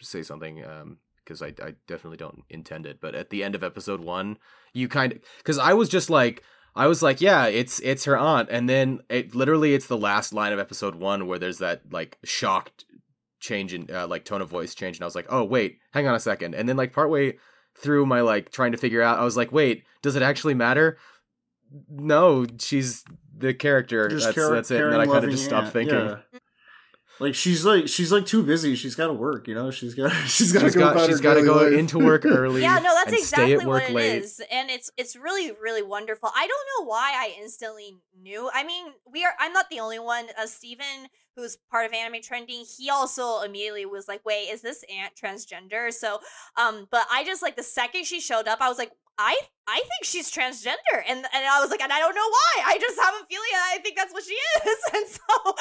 [0.00, 3.00] say something um because I, I definitely don't intend it.
[3.00, 4.38] But at the end of episode one
[4.72, 6.42] you kind of because i was just like
[6.76, 8.48] i was like yeah it's it's her aunt.
[8.50, 12.18] And then it literally it's the last line of episode one where there's that like
[12.24, 12.84] shocked
[13.40, 16.06] change in uh, like tone of voice change and i was like oh wait hang
[16.06, 16.54] on a second.
[16.54, 17.38] And then like partway
[17.76, 20.98] through my like trying to figure out i was like wait does it actually matter?
[21.88, 23.04] No she's
[23.36, 25.72] the character Just that's, care- that's it and then i kind of just stopped aunt,
[25.72, 26.16] thinking yeah.
[27.20, 28.74] Like she's like she's like too busy.
[28.74, 29.46] She's got to work.
[29.46, 29.70] You know.
[29.70, 30.80] She's got she's got to she's go.
[30.80, 31.72] got about she's her got to go life.
[31.72, 34.68] into work early Yeah, no, that's exactly stay at work what it late is, and
[34.68, 36.30] it's it's really really wonderful.
[36.34, 38.50] I don't know why I instantly knew.
[38.52, 39.32] I mean, we are.
[39.38, 40.26] I'm not the only one.
[40.36, 44.84] Uh, Steven, who's part of Anime Trending, he also immediately was like, "Wait, is this
[44.92, 46.18] aunt transgender?" So,
[46.56, 49.76] um, but I just like the second she showed up, I was like, "I I
[49.80, 52.62] think she's transgender," and and I was like, and I don't know why.
[52.66, 55.54] I just have a feeling I think that's what she is, and so,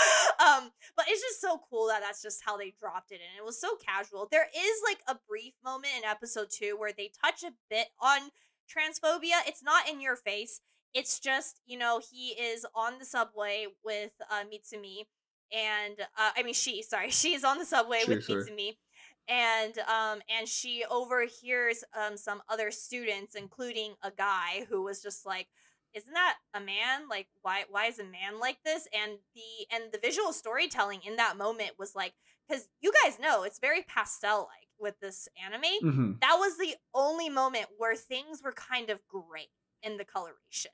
[0.45, 3.45] um, but it's just so cool that that's just how they dropped it and It
[3.45, 4.27] was so casual.
[4.31, 8.31] There is like a brief moment in episode two where they touch a bit on
[8.69, 9.39] transphobia.
[9.47, 10.61] It's not in your face.
[10.93, 15.05] It's just, you know, he is on the subway with uh, Mitsumi.
[15.51, 18.43] And uh, I mean, she, sorry, she's on the subway She, with sorry.
[18.43, 18.77] Mitsumi.
[19.27, 25.25] And um and she overhears um some other students, including a guy who was just
[25.25, 25.47] like,
[25.93, 27.07] isn't that a man?
[27.09, 28.87] Like why why is a man like this?
[28.93, 32.13] And the and the visual storytelling in that moment was like
[32.47, 35.63] because you guys know it's very pastel like with this anime.
[35.81, 36.19] Mhm.
[36.19, 39.47] that was the only moment where things were kind of gray
[39.81, 40.71] in the coloration.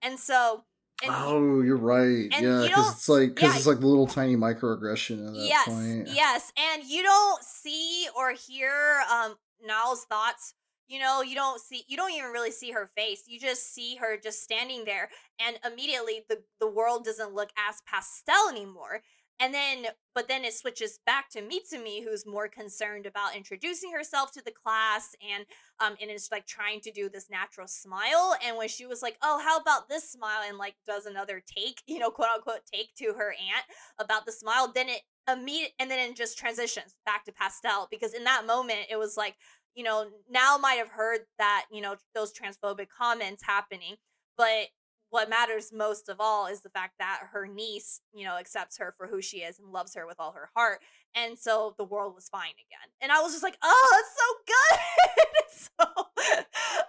[0.00, 0.64] And so
[1.02, 2.28] and oh, you're right.
[2.30, 3.56] yeah, because it's like because yeah.
[3.56, 6.08] it's like the little tiny microaggression at that yes point.
[6.08, 9.34] yes and you don't see or hear um
[9.64, 10.54] Nao's thoughts
[10.88, 13.96] you know you don't see you don't even really see her face you just see
[13.96, 15.08] her just standing there
[15.44, 19.00] and immediately the the world doesn't look as pastel anymore
[19.42, 24.30] and then but then it switches back to Mitsumi who's more concerned about introducing herself
[24.32, 25.44] to the class and
[25.80, 28.36] um and is like trying to do this natural smile.
[28.46, 30.42] And when she was like oh how about this smile?
[30.48, 33.64] and like does another take you know quote unquote take to her aunt
[33.98, 35.00] about the smile then it
[35.30, 39.16] immediate and then it just transitions back to pastel because in that moment it was
[39.16, 39.34] like
[39.74, 43.96] you know Nao might have heard that you know those transphobic comments happening
[44.36, 44.68] but
[45.12, 48.94] what matters most of all is the fact that her niece you know accepts her
[48.96, 50.80] for who she is and loves her with all her heart
[51.14, 52.88] and so the world was fine again.
[53.00, 54.78] And i was just like oh that's so good!
[55.52, 55.84] So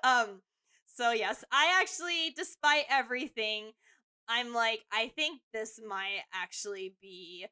[0.04, 0.42] um
[0.86, 3.72] so yes i actually despite everything
[4.30, 7.46] i'm like i think this might actually be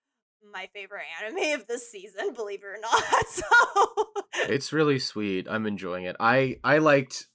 [0.54, 3.44] my favorite anime of this season believe it or not so
[4.48, 6.16] it's really sweet i'm enjoying it.
[6.20, 7.28] I i liked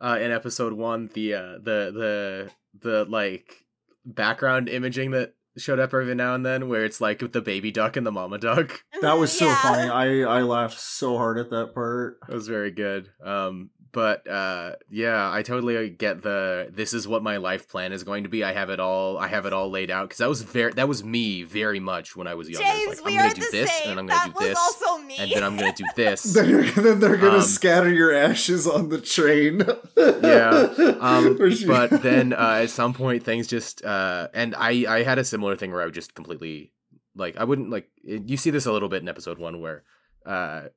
[0.00, 3.64] uh in episode one the uh the the the like
[4.04, 7.70] background imaging that showed up every now and then where it's like with the baby
[7.70, 9.62] duck and the mama duck That was so Yeah.
[9.62, 9.90] funny.
[9.90, 12.18] I I laughed so hard at that part.
[12.26, 17.22] that was very good um but uh yeah i totally get the this is what
[17.22, 19.68] my life plan is going to be i have it all i have it all
[19.70, 22.66] laid out because that was very that was me very much when i was younger
[22.68, 23.90] It's James, like, we i'm are gonna do the this same.
[23.90, 25.16] and i'm gonna that do was this also me.
[25.18, 28.88] and then i'm gonna do this Then, then they're gonna Um, scatter your ashes on
[28.88, 29.62] the train.
[29.96, 35.02] Yeah, um, she- but then uh, at some point things just uh, and I I
[35.02, 36.72] had a similar thing where I would just completely
[37.16, 39.82] like I wouldn't like it- you see this a little bit in episode one where
[40.26, 40.68] uh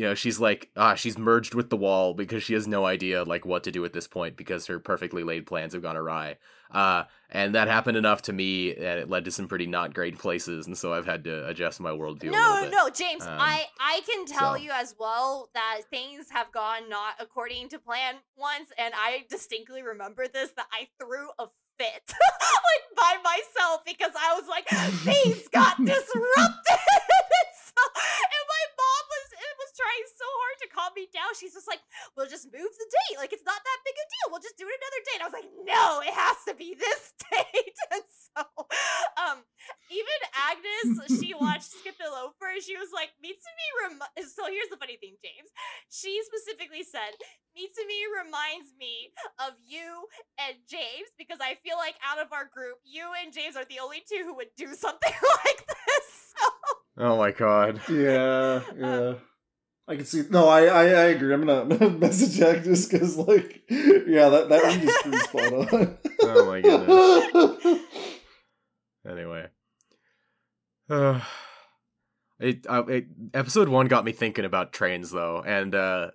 [0.00, 3.22] you know she's like ah she's merged with the wall because she has no idea
[3.22, 6.38] like what to do at this point because her perfectly laid plans have gone awry
[6.70, 10.18] uh and that happened enough to me and it led to some pretty not great
[10.18, 12.72] places and so I've had to adjust my worldview a no, little bit.
[12.72, 13.26] no, James.
[13.26, 17.68] Um, I I can tell so- you as well that things have gone not according
[17.68, 21.46] to plan once, and I distinctly remember this that I threw a
[21.78, 24.66] fit like by myself because I was like
[25.04, 26.78] things got disrupted.
[30.60, 31.32] to calm me down.
[31.32, 31.80] She's just like,
[32.14, 33.16] "We'll just move the date.
[33.16, 34.26] Like it's not that big a deal.
[34.30, 36.76] We'll just do it another date." And I was like, "No, it has to be
[36.76, 38.44] this date." and so,
[39.16, 39.38] um,
[39.88, 42.60] even Agnes, she watched Skip and Loafer.
[42.60, 44.04] She was like, "Mitsumi." Rem-.
[44.28, 45.48] So here's the funny thing, James.
[45.88, 47.16] She specifically said,
[47.56, 52.84] "Mitsumi reminds me of you and James because I feel like out of our group,
[52.84, 56.46] you and James are the only two who would do something like this." So.
[57.00, 57.80] Oh my god.
[57.88, 59.14] Yeah, yeah.
[59.90, 60.22] I can see.
[60.30, 61.34] No, I, I, I agree.
[61.34, 65.98] I'm gonna message just because, like, yeah, that that is pretty spot on.
[66.22, 67.80] Oh my goodness.
[69.04, 69.46] Anyway.
[70.88, 71.20] Uh,
[72.38, 76.12] it, uh, it episode one got me thinking about trains though, and uh,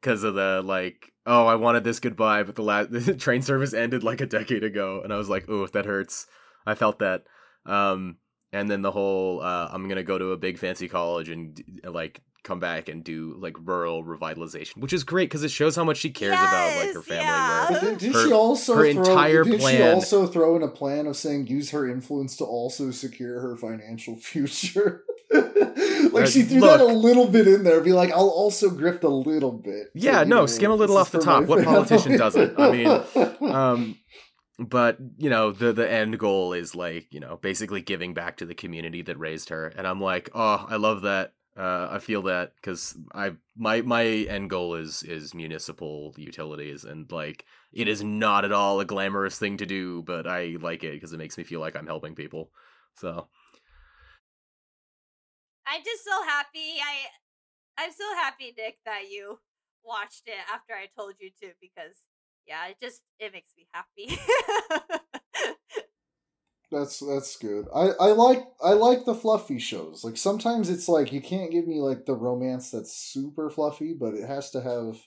[0.00, 3.74] because of the like, oh, I wanted this goodbye, but the last the train service
[3.74, 6.26] ended like a decade ago, and I was like, oh, that hurts.
[6.64, 7.24] I felt that.
[7.66, 8.16] Um,
[8.54, 12.22] and then the whole uh, I'm gonna go to a big fancy college and like
[12.42, 15.98] come back and do like rural revitalization, which is great because it shows how much
[15.98, 17.24] she cares about like her family.
[17.24, 17.66] yeah.
[17.70, 20.68] But did, did Her- she also her throw, entire did she also throw in a
[20.68, 25.04] plan of saying use her influence to also secure her financial future?
[26.12, 29.08] like she threw that a little bit in there, be like, I'll also grift a
[29.08, 29.88] little bit.
[29.94, 31.44] Yeah, you no, know, skim a little off the top.
[31.44, 32.58] What politician doesn't?
[32.58, 33.02] I mean,
[33.52, 33.96] um
[34.60, 38.44] but you know the the end goal is like you know basically giving back to
[38.44, 42.22] the community that raised her and i'm like oh i love that uh i feel
[42.22, 48.02] that because i my my end goal is is municipal utilities and like it is
[48.02, 51.36] not at all a glamorous thing to do but i like it because it makes
[51.36, 52.50] me feel like i'm helping people
[52.94, 53.28] so
[55.70, 56.82] I'm just so happy.
[56.82, 57.06] I
[57.78, 59.38] I'm so happy, Nick, that you
[59.84, 61.96] watched it after I told you to because
[62.46, 64.18] yeah, it just it makes me happy.
[66.70, 67.66] That's that's good.
[67.74, 70.04] I, I like I like the fluffy shows.
[70.04, 74.14] Like sometimes it's like you can't give me like the romance that's super fluffy, but
[74.14, 75.00] it has to have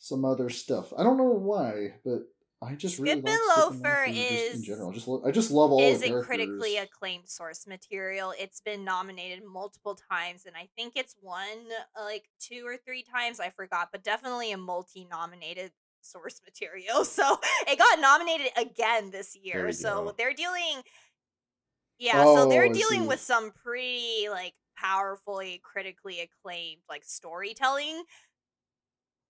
[0.00, 0.92] some other stuff.
[0.98, 2.22] I don't know why, but
[2.60, 4.90] I just really Skip like and Skip and Loafer just in general.
[4.90, 8.34] I just lo- I just love all is the a critically acclaimed source material.
[8.38, 11.58] It's been nominated multiple times, and I think it's won
[11.96, 13.40] uh, like two or three times.
[13.40, 17.04] I forgot, but definitely a multi-nominated source material.
[17.12, 17.38] So
[17.68, 19.72] it got nominated again this year.
[19.72, 20.14] So go.
[20.18, 20.82] they're dealing,
[21.98, 22.22] yeah.
[22.24, 23.08] so Oh, they're I dealing see.
[23.08, 28.02] with some pretty like powerfully critically acclaimed like storytelling.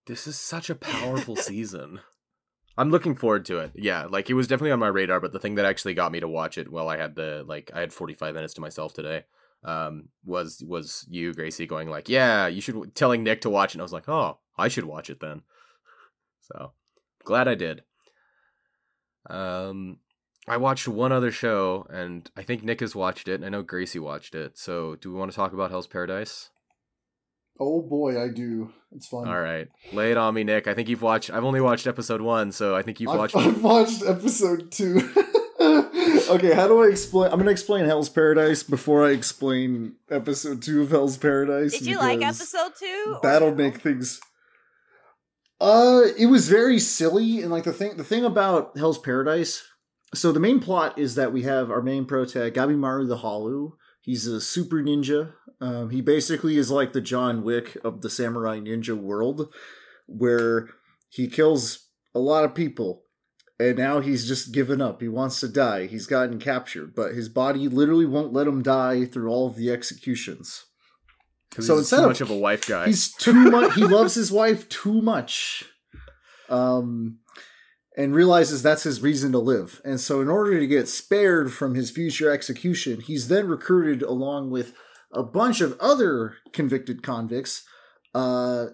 [0.07, 1.99] this is such a powerful season
[2.77, 5.39] i'm looking forward to it yeah like it was definitely on my radar but the
[5.39, 7.93] thing that actually got me to watch it well i had the like i had
[7.93, 9.23] 45 minutes to myself today
[9.63, 13.75] um was was you gracie going like yeah you should telling nick to watch it
[13.75, 15.43] and i was like oh i should watch it then
[16.53, 16.71] so
[17.23, 17.83] glad i did
[19.29, 19.97] um
[20.47, 23.61] i watched one other show and i think nick has watched it and i know
[23.63, 26.49] gracie watched it so do we want to talk about hell's paradise
[27.59, 28.73] Oh boy, I do.
[28.95, 29.27] It's fun.
[29.27, 30.67] all right, lay it on me, Nick.
[30.67, 31.29] I think you've watched.
[31.29, 33.35] I've only watched episode one, so I think you've I've, watched.
[33.35, 34.97] I've watched episode two.
[36.29, 37.31] okay, how do I explain?
[37.31, 41.77] I'm gonna explain Hell's Paradise before I explain episode two of Hell's Paradise.
[41.77, 43.13] Did you like episode two?
[43.13, 43.55] or that'll no?
[43.55, 44.19] make things
[45.63, 49.63] uh it was very silly and like the thing the thing about hell's paradise
[50.13, 54.27] so the main plot is that we have our main protag gabimaru the hollow he's
[54.27, 55.33] a super ninja.
[55.61, 59.53] Um, he basically is like the john wick of the samurai ninja world
[60.05, 60.67] where
[61.09, 63.03] he kills a lot of people
[63.59, 64.99] and now he's just given up.
[64.99, 65.85] He wants to die.
[65.85, 69.71] He's gotten captured but his body literally won't let him die through all of the
[69.71, 70.65] executions
[71.59, 72.87] So he's instead too of- much of a wife guy.
[72.87, 73.75] He's too much.
[73.75, 75.65] he loves his wife too much,
[76.49, 77.19] um,
[77.95, 79.81] and realizes that's his reason to live.
[79.85, 84.49] And so, in order to get spared from his future execution, he's then recruited along
[84.51, 84.73] with
[85.11, 87.63] a bunch of other convicted convicts
[88.15, 88.67] uh,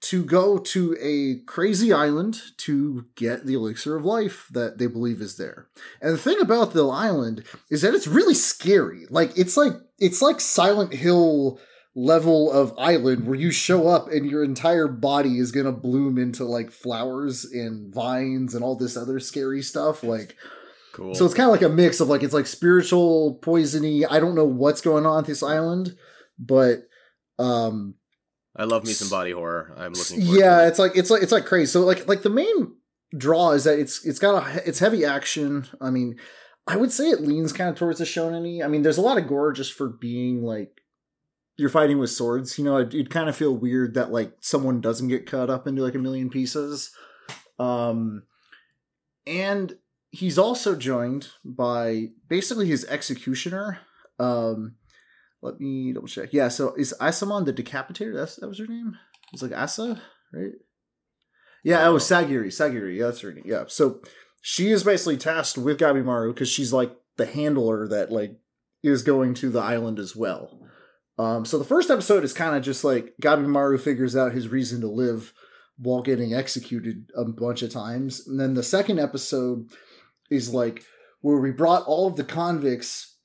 [0.00, 5.20] to go to a crazy island to get the elixir of life that they believe
[5.20, 5.68] is there.
[6.00, 9.04] And the thing about the island is that it's really scary.
[9.10, 11.60] Like it's like it's like Silent Hill
[11.94, 16.16] level of island where you show up and your entire body is going to bloom
[16.16, 20.34] into like flowers and vines and all this other scary stuff like
[20.94, 21.14] cool.
[21.14, 24.34] so it's kind of like a mix of like it's like spiritual poisony i don't
[24.34, 25.94] know what's going on at this island
[26.38, 26.84] but
[27.38, 27.94] um
[28.54, 29.74] I love me some body horror.
[29.78, 30.20] I'm looking.
[30.20, 32.74] Yeah To it's like it's like it's like crazy so like like the main
[33.16, 36.16] draw is that it's it's got a it's heavy action i mean
[36.66, 39.18] i would say it leans kind of towards the shonen i mean there's a lot
[39.18, 40.81] of gore just for being like
[41.62, 44.80] you're fighting with swords you know it'd, it'd kind of feel weird that like someone
[44.80, 46.90] doesn't get cut up into like a million pieces
[47.58, 48.24] um
[49.26, 49.76] and
[50.10, 53.78] he's also joined by basically his executioner
[54.18, 54.74] um
[55.42, 56.32] let me double check.
[56.32, 58.14] Yeah, so is Asaemon the Decapitator?
[58.14, 58.96] That's that was her name.
[59.32, 60.00] It's like Asa,
[60.32, 60.52] right?
[61.64, 62.46] Yeah, oh, Sagiri.
[62.46, 62.96] Sagiri.
[62.96, 63.44] Yeah, that's her name.
[63.46, 63.64] Yeah.
[63.66, 64.00] So
[64.40, 68.38] she is basically tasked with Gabimaru because she's like the handler that like
[68.82, 70.60] is going to the island as well.
[71.22, 74.80] Um, so the first episode is kind of just like Gabimaru figures out his reason
[74.80, 75.32] to live
[75.78, 78.26] while getting executed a bunch of times.
[78.26, 79.70] And then the second episode
[80.30, 80.84] is like
[81.20, 83.16] where we brought all of the convicts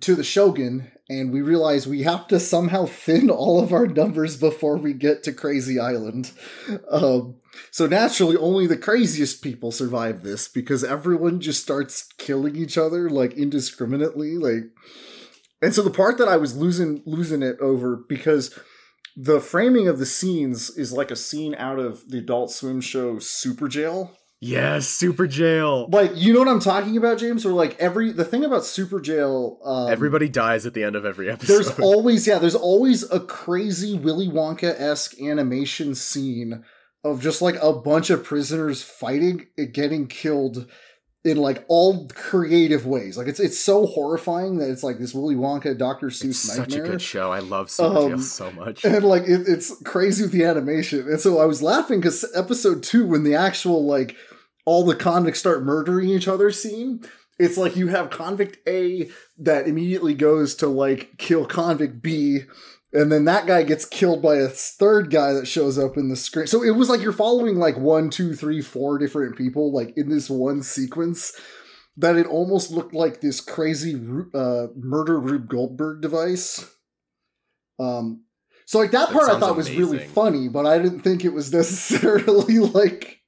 [0.00, 4.36] to the Shogun and we realize we have to somehow thin all of our numbers
[4.36, 6.30] before we get to Crazy Island.
[6.88, 7.36] Um,
[7.72, 13.10] so naturally, only the craziest people survive this because everyone just starts killing each other
[13.10, 14.36] like indiscriminately.
[14.36, 14.70] Like,
[15.62, 18.58] and so the part that I was losing losing it over because
[19.16, 23.18] the framing of the scenes is like a scene out of the Adult Swim show
[23.18, 24.16] Super Jail.
[24.42, 25.88] Yes, Super Jail.
[25.90, 27.44] Like you know what I'm talking about, James?
[27.44, 31.04] Or like every the thing about Super Jail, um, everybody dies at the end of
[31.04, 31.52] every episode.
[31.52, 36.64] There's always yeah, there's always a crazy Willy Wonka esque animation scene
[37.04, 40.70] of just like a bunch of prisoners fighting getting killed
[41.24, 43.18] in like all creative ways.
[43.18, 46.08] Like it's it's so horrifying that it's like this Willy Wonka Dr.
[46.08, 46.68] Seuss it's nightmare.
[46.68, 47.30] Such a good show.
[47.30, 48.84] I love um, so much.
[48.84, 51.00] And like it, it's crazy with the animation.
[51.00, 54.16] And so I was laughing because episode two, when the actual like
[54.64, 57.04] all the convicts start murdering each other scene,
[57.38, 62.42] it's like you have convict A that immediately goes to like kill convict B
[62.92, 66.16] and then that guy gets killed by a third guy that shows up in the
[66.16, 66.46] screen.
[66.46, 70.08] So it was like you're following like one, two, three, four different people like in
[70.08, 71.32] this one sequence.
[71.96, 73.94] That it almost looked like this crazy
[74.32, 76.72] uh, murder Rube Goldberg device.
[77.78, 78.24] Um,
[78.64, 79.78] so like that, that part I thought amazing.
[79.78, 83.18] was really funny, but I didn't think it was necessarily like.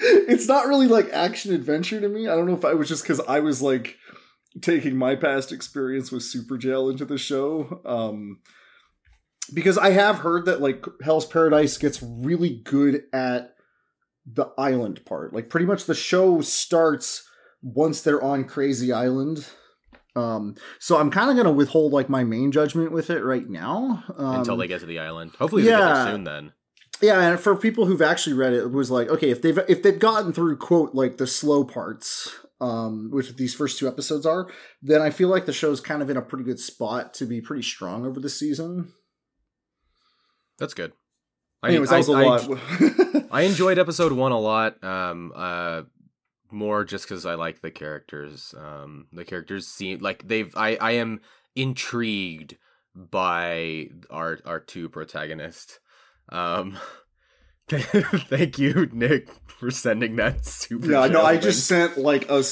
[0.00, 2.28] It's not really like action adventure to me.
[2.28, 3.96] I don't know if I was just because I was like
[4.60, 7.80] taking my past experience with Super Jail into the show.
[7.84, 8.40] Um,
[9.48, 13.54] because I have heard that like Hell's Paradise gets really good at
[14.26, 15.32] the island part.
[15.32, 17.28] Like pretty much the show starts
[17.62, 19.46] once they're on Crazy Island.
[20.16, 24.04] Um, so I'm kind of gonna withhold like my main judgment with it right now
[24.16, 25.32] um, until they get to the island.
[25.38, 26.24] Hopefully, they yeah, get there soon.
[26.24, 26.52] Then,
[27.00, 27.20] yeah.
[27.20, 29.98] And for people who've actually read it, it was like okay, if they've if they've
[29.98, 34.50] gotten through quote like the slow parts, um, which these first two episodes are,
[34.82, 37.40] then I feel like the show's kind of in a pretty good spot to be
[37.40, 38.92] pretty strong over the season.
[40.58, 40.92] That's good.
[41.62, 42.48] I, was I, a lot.
[42.50, 44.82] I, I enjoyed episode one a lot.
[44.84, 45.82] Um, uh,
[46.50, 48.54] more just because I like the characters.
[48.56, 50.54] Um, the characters seem like they've.
[50.56, 51.20] I I am
[51.56, 52.56] intrigued
[52.94, 55.80] by our our two protagonists.
[56.30, 56.78] Um,
[57.68, 60.90] thank you, Nick, for sending that super.
[60.90, 62.42] Yeah, no, I just sent like a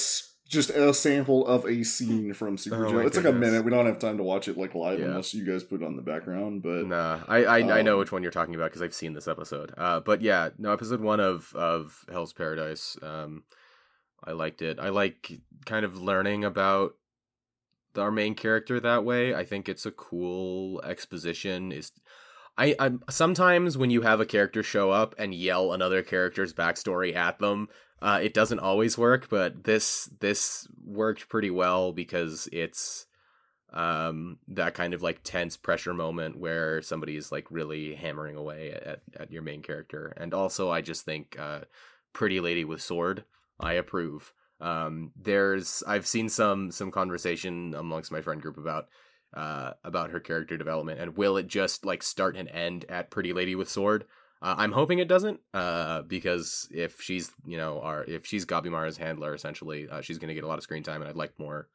[0.48, 2.98] just a sample of a scene from Super oh Joe.
[3.00, 3.24] It's goodness.
[3.24, 3.64] like a minute.
[3.64, 5.06] We don't have time to watch it like live yeah.
[5.06, 6.62] unless you guys put it on the background.
[6.62, 8.94] But nah, I I, um, I know um, which one you're talking about because I've
[8.94, 9.74] seen this episode.
[9.76, 12.96] Uh, but yeah, no, episode one of of Hell's Paradise.
[13.02, 13.44] Um,
[14.24, 14.78] I liked it.
[14.78, 15.32] I like
[15.64, 16.94] kind of learning about
[17.96, 19.34] our main character that way.
[19.34, 21.72] I think it's a cool exposition.
[21.72, 21.92] Is
[22.56, 27.14] I, I sometimes when you have a character show up and yell another character's backstory
[27.14, 27.68] at them,
[28.02, 33.06] uh, it doesn't always work, but this this worked pretty well because it's
[33.72, 39.00] um, that kind of like tense pressure moment where somebody's like really hammering away at,
[39.18, 40.12] at your main character.
[40.16, 41.60] And also, I just think uh,
[42.12, 43.24] Pretty Lady with Sword,
[43.58, 44.32] I approve.
[44.60, 48.88] Um, there's I've seen some some conversation amongst my friend group about
[49.34, 53.32] uh, about her character development and will it just like start and end at Pretty
[53.32, 54.04] Lady with Sword?
[54.42, 58.96] Uh, I'm hoping it doesn't, uh, because if she's you know our if she's Gabimaru's
[58.96, 61.38] handler, essentially, uh, she's going to get a lot of screen time, and I'd like
[61.38, 61.68] more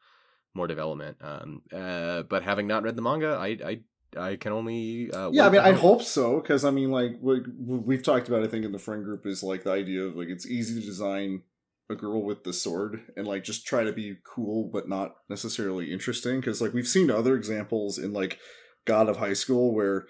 [0.53, 1.17] more development.
[1.21, 3.79] Um, uh, but having not read the manga, I I
[4.17, 5.47] I can only uh, yeah.
[5.47, 8.65] I mean, I hope so because I mean, like we, we've talked about, I think
[8.65, 11.43] in the friend group is like the idea of like it's easy to design
[11.89, 15.91] a girl with the sword and like just try to be cool but not necessarily
[15.91, 18.39] interesting because like we've seen other examples in like
[18.85, 20.07] God of High School where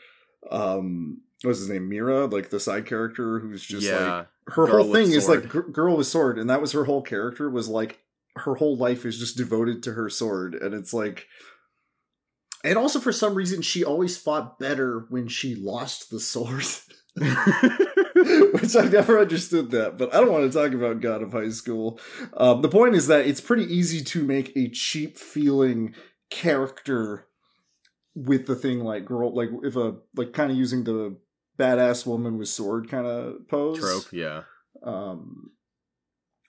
[0.52, 1.90] um what's his name?
[1.90, 5.72] Mira like the side character who's just yeah, like her whole thing is like g-
[5.72, 8.00] girl with sword and that was her whole character was like
[8.38, 11.28] her whole life is just devoted to her sword and it's like
[12.64, 16.66] and also for some reason she always fought better when she lost the sword.
[17.16, 21.50] Which i never understood that but i don't want to talk about god of high
[21.50, 22.00] school.
[22.38, 25.94] Um, the point is that it's pretty easy to make a cheap feeling
[26.30, 27.28] character
[28.16, 31.18] with the thing like girl like if a like kind of using the
[31.62, 34.44] badass woman with sword kind of pose trope yeah
[34.84, 35.52] um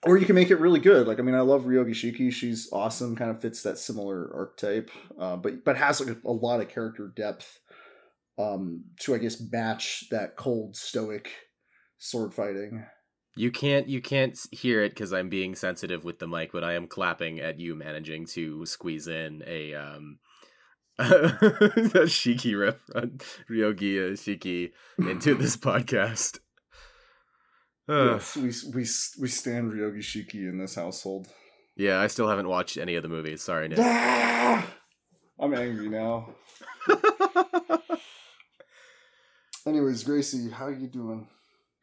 [0.05, 1.07] or you can make it really good.
[1.07, 2.31] Like I mean, I love Ryogi Shiki.
[2.31, 3.15] She's awesome.
[3.15, 6.69] Kind of fits that similar archetype, uh, but but has like a, a lot of
[6.69, 7.59] character depth
[8.37, 11.29] um, to I guess match that cold stoic
[11.97, 12.85] sword fighting.
[13.35, 16.73] You can't you can't hear it because I'm being sensitive with the mic, but I
[16.73, 20.19] am clapping at you managing to squeeze in a um
[20.99, 26.39] a Shiki reference, Ryogi uh, Shiki into this podcast.
[27.89, 28.85] Uh, yes, we we
[29.21, 31.27] we stand Ryogi Shiki in this household.
[31.75, 33.41] Yeah, I still haven't watched any of the movies.
[33.41, 33.79] Sorry, Nick.
[33.81, 34.65] Ah!
[35.39, 36.29] I'm angry now.
[39.65, 41.27] Anyways, Gracie, how are you doing?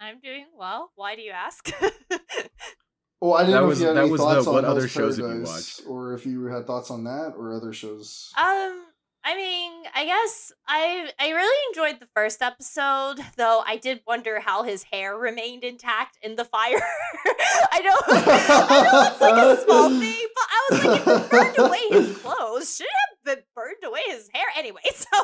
[0.01, 0.91] I'm doing well.
[0.97, 1.71] Why do you ask?
[3.23, 4.65] Well, I didn't That know was- if you had any was the- thoughts on what
[4.65, 5.83] other Hell's shows have you watched?
[5.87, 8.33] or if you had thoughts on that or other shows.
[8.39, 8.87] Um,
[9.23, 14.41] I mean, I guess I I really enjoyed the first episode, though I did wonder
[14.41, 16.81] how his hair remained intact in the fire.
[17.73, 21.31] I know, I know it's like a small thing, but I was like, if it
[21.31, 22.91] burned away his clothes, should it
[23.29, 24.81] have been burned away his hair anyway?
[25.01, 25.19] So,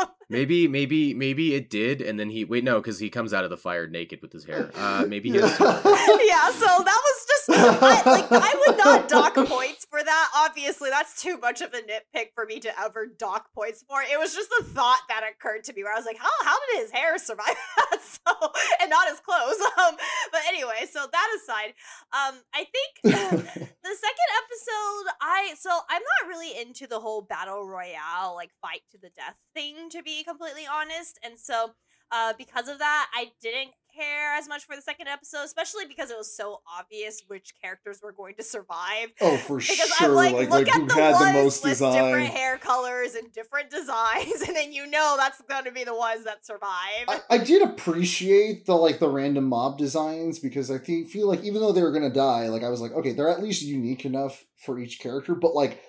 [0.00, 3.44] um, Maybe maybe maybe it did, and then he wait no because he comes out
[3.44, 4.72] of the fire naked with his hair.
[4.74, 9.86] Uh, maybe he yeah, so that was just I, like I would not dock points
[9.88, 10.30] for that.
[10.34, 14.02] Obviously, that's too much of a nitpick for me to ever dock points for.
[14.02, 16.56] It was just a thought that occurred to me where I was like, how how
[16.72, 17.46] did his hair survive
[17.76, 18.00] that?
[18.02, 18.50] So
[18.82, 19.60] and not his clothes.
[19.78, 19.94] Um,
[20.32, 21.74] but anyway, so that aside,
[22.12, 27.55] um, I think the second episode, I so I'm not really into the whole battle
[27.64, 31.72] royale like fight to the death thing to be completely honest, and so
[32.12, 36.08] uh, because of that, I didn't care as much for the second episode, especially because
[36.10, 39.08] it was so obvious which characters were going to survive.
[39.20, 40.08] oh, for Because sure.
[40.10, 41.92] I'm like, like, look like at who the had ones the most with design?
[42.04, 45.96] different hair colors and different designs, and then you know that's going to be the
[45.96, 47.06] ones that survive.
[47.08, 51.42] I, I did appreciate the like the random mob designs because I think feel like
[51.42, 54.04] even though they were gonna die, like I was like, okay, they're at least unique
[54.04, 55.82] enough for each character, but like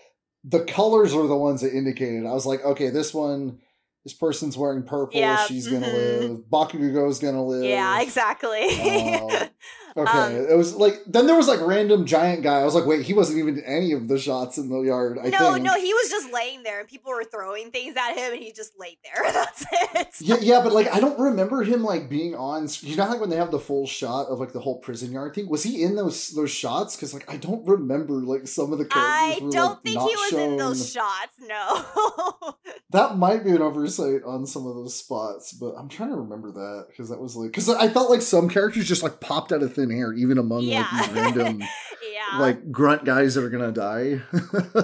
[0.50, 2.26] the colors are the ones that indicated.
[2.26, 3.60] I was like, okay, this one,
[4.04, 5.94] this person's wearing purple, Yeah, she's gonna mhm.
[5.94, 6.38] live.
[6.50, 7.66] Bakugo's gonna live.
[7.66, 8.64] yeah, exactly.
[8.80, 9.30] Um,
[9.98, 12.60] Okay, Um, it was like then there was like random giant guy.
[12.60, 15.18] I was like, wait, he wasn't even any of the shots in the yard.
[15.18, 15.66] I no, think.
[15.66, 18.52] no, he was just laying there, and people were throwing things at him, and he
[18.52, 19.32] just laid there.
[19.34, 20.08] That's it.
[20.22, 22.68] Yeah, yeah, but like I don't remember him like being on.
[22.82, 25.34] You know, like when they have the full shot of like the whole prison yard
[25.34, 25.50] thing.
[25.50, 26.96] Was he in those those shots?
[26.96, 29.42] Because like I don't remember like some of the characters.
[29.42, 31.34] I were, don't like, think he was in those shots.
[31.40, 32.56] No.
[32.92, 36.52] That might be an oversight on some of those spots, but I'm trying to remember
[36.54, 39.62] that because that was like because I felt like some characters just like popped out
[39.62, 40.88] of thin air, even among yeah.
[40.92, 41.60] like these random
[42.14, 42.40] yeah.
[42.40, 44.22] like grunt guys that are gonna die.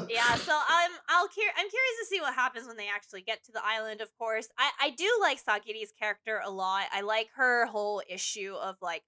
[0.10, 3.44] yeah, so I'm I'll cur- I'm curious to see what happens when they actually get
[3.46, 4.02] to the island.
[4.02, 6.86] Of course, I I do like Sagiri's character a lot.
[6.92, 9.04] I like her whole issue of like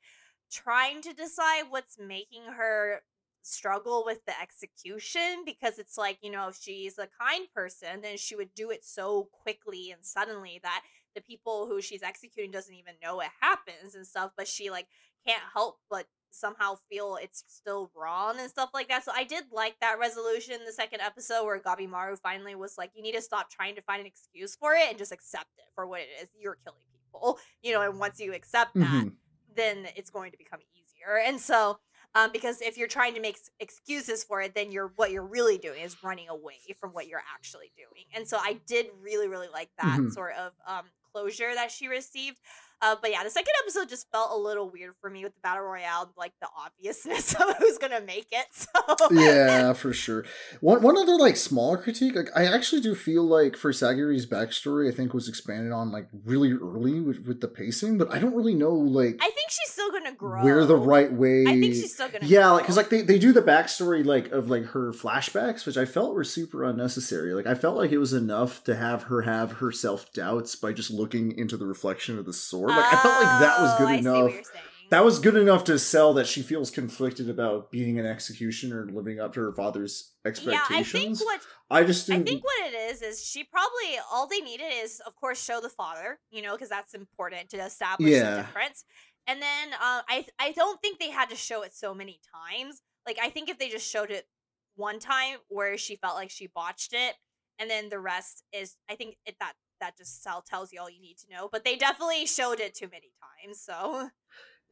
[0.51, 3.01] trying to decide what's making her
[3.41, 8.17] struggle with the execution because it's like you know if she's a kind person then
[8.17, 10.81] she would do it so quickly and suddenly that
[11.13, 14.87] the people who she's executing doesn't even know it happens and stuff but she like
[15.25, 19.05] can't help but somehow feel it's still wrong and stuff like that.
[19.05, 22.77] So I did like that resolution in the second episode where Gabi Maru finally was
[22.77, 25.47] like, you need to stop trying to find an excuse for it and just accept
[25.57, 26.27] it for what it is.
[26.37, 29.15] You're killing people, you know, and once you accept that, Mhm.
[29.55, 31.17] then it's going to become easier.
[31.19, 31.79] And so,
[32.15, 35.57] um, because if you're trying to make excuses for it, then you're what you're really
[35.57, 38.05] doing is running away from what you're actually doing.
[38.13, 40.11] And so I did really, really like that Mhm.
[40.11, 42.39] sort of um, closure that she received.
[42.81, 45.39] Uh, but yeah, the second episode just felt a little weird for me with the
[45.41, 48.45] battle royale, like the obviousness of who's gonna make it.
[48.51, 50.25] So yeah, for sure.
[50.61, 54.91] One one other like small critique, like I actually do feel like for Sagiri's backstory,
[54.91, 58.35] I think was expanded on like really early with, with the pacing, but I don't
[58.35, 60.43] really know like I think she's still gonna grow.
[60.43, 61.43] where the right way.
[61.47, 62.25] I think she's still gonna.
[62.25, 62.53] yeah, grow.
[62.53, 65.85] like because like they, they do the backstory like of like her flashbacks, which I
[65.85, 67.33] felt were super unnecessary.
[67.33, 70.73] Like I felt like it was enough to have her have her self doubts by
[70.73, 72.64] just looking into the reflection of the sword.
[72.67, 73.99] Like I felt like that was Oh, good I what
[74.31, 74.51] enough.
[74.91, 78.95] That was good enough to sell that she feels conflicted about being an executioner and
[78.95, 80.69] living up to her father's expectations.
[80.69, 81.41] yeah, I think what
[81.71, 82.25] I just didn't.
[82.27, 85.69] think what it is is she probably all they needed is of course show the
[85.69, 88.35] father, you know, because that's important to establish Yeah.
[88.35, 88.85] the difference.
[89.27, 92.81] And then uh, I I don't think they had to show it so many times.
[93.07, 94.27] Like I think if they just showed it
[94.75, 97.15] one time where she felt like she botched it,
[97.57, 100.89] and then the rest is I think it that that just tell, tells you all
[100.89, 101.49] you need to know.
[101.51, 103.11] But they definitely showed it too many
[103.43, 103.59] times.
[103.59, 104.09] So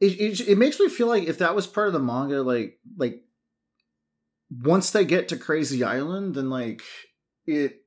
[0.00, 2.78] it, it it makes me feel like if that was part of the manga, like
[2.96, 3.22] like
[4.50, 6.82] once they get to Crazy Island, then like
[7.46, 7.82] it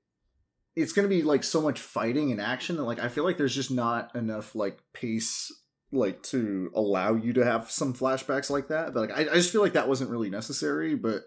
[0.76, 3.55] it's gonna be like so much fighting and action that like I feel like there's
[3.55, 5.51] just not enough like pace
[5.91, 8.93] like to allow you to have some flashbacks like that.
[8.93, 11.26] But, like I, I just feel like that wasn't really necessary, but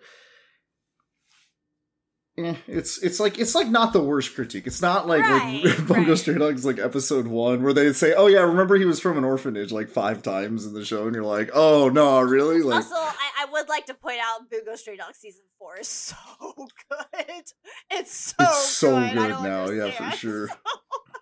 [2.47, 4.67] eh, it's it's like it's like not the worst critique.
[4.67, 6.19] It's not like Right, like Bungo right.
[6.19, 9.25] Stray Dogs like episode one where they say, "Oh yeah, remember he was from an
[9.25, 12.95] orphanage" like five times in the show, and you're like, "Oh no, really?" Like also,
[12.95, 16.17] I, I would like to point out Bungo Stray Dogs season four is so
[16.57, 17.45] good.
[17.91, 20.49] It's so It's so good, good don't now, yeah, for sure.
[20.49, 20.55] So,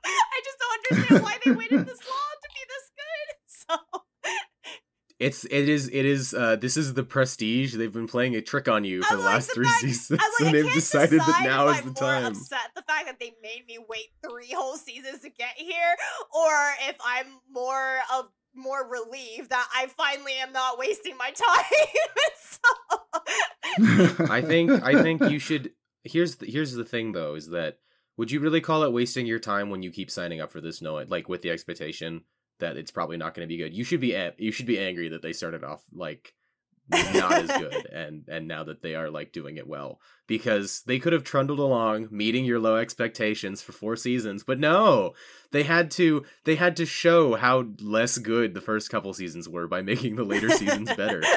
[0.04, 3.36] I just don't understand why they waited this long to be this good.
[3.46, 4.02] So
[5.18, 7.74] It's it is it is uh this is the prestige.
[7.74, 9.80] They've been playing a trick on you for I'm the like, last the three fact-
[9.80, 12.24] seasons, I'm like, and I they've decided that now is I'm the more time.
[12.26, 15.96] Upset the fact that they made me wait three whole seasons to get here,
[16.32, 16.52] or
[16.88, 21.64] if I'm more of more relieved that I finally am not wasting my time.
[24.18, 25.72] so, I think I think you should.
[26.04, 27.78] Here's the, here's the thing though, is that
[28.16, 30.80] would you really call it wasting your time when you keep signing up for this
[30.80, 32.22] knowing like with the expectation
[32.58, 33.74] that it's probably not going to be good?
[33.74, 36.34] You should be you should be angry that they started off like
[36.90, 40.98] not as good and and now that they are like doing it well because they
[40.98, 45.12] could have trundled along meeting your low expectations for four seasons but no
[45.50, 49.66] they had to they had to show how less good the first couple seasons were
[49.66, 51.22] by making the later seasons better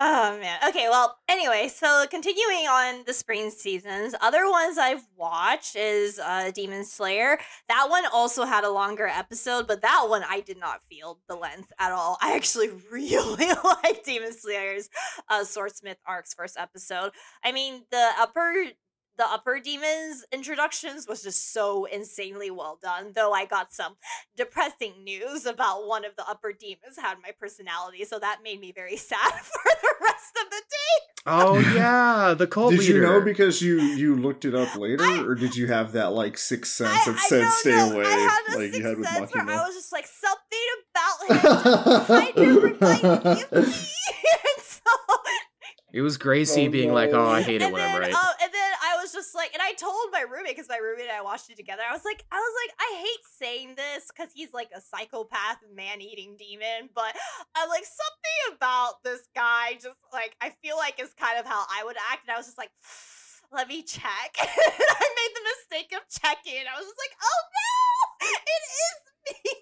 [0.00, 0.58] oh man.
[0.68, 6.50] Okay, well, anyway, so continuing on the spring seasons, other ones I've watched is uh
[6.52, 7.38] Demon Slayer.
[7.68, 11.36] That one also had a longer episode, but that one I did not feel the
[11.36, 12.18] length at all.
[12.20, 13.48] I actually really
[13.82, 14.32] like Demon
[14.70, 14.88] Slayer's
[15.28, 17.12] uh Swordsmith Arc's first episode.
[17.44, 18.52] I mean, the upper
[19.18, 23.96] the upper demons introductions was just so insanely well done though i got some
[24.34, 28.72] depressing news about one of the upper demons had my personality so that made me
[28.72, 33.00] very sad for the rest of the day oh yeah the cult did leader you
[33.02, 36.38] know because you you looked it up later, I- or did you have that like
[36.38, 37.92] sixth sense I, that I said don't "stay know.
[37.92, 38.04] away"?
[38.06, 40.66] I had a like you sixth had with sense where I was just like something
[40.94, 43.74] about him kind of reminded me of me.
[44.08, 44.80] And so
[45.92, 48.34] It was Gracie Oh, being like, "Oh, I hate it when then, I'm right." um,
[48.42, 51.16] and then I was just like, and I told my roommate because my roommate and
[51.18, 51.82] I watched it together.
[51.88, 55.58] I was like, I was like, I hate saying this because he's like a psychopath,
[55.74, 57.16] man-eating demon, but
[57.56, 59.74] I'm like something about this guy.
[59.74, 62.46] Just like I feel like is kind of how I would act, and I was
[62.46, 62.70] just like.
[63.52, 64.30] Let me check.
[64.38, 64.46] I
[65.18, 66.60] made the mistake of checking.
[66.60, 68.70] and I was just like, "Oh no, it is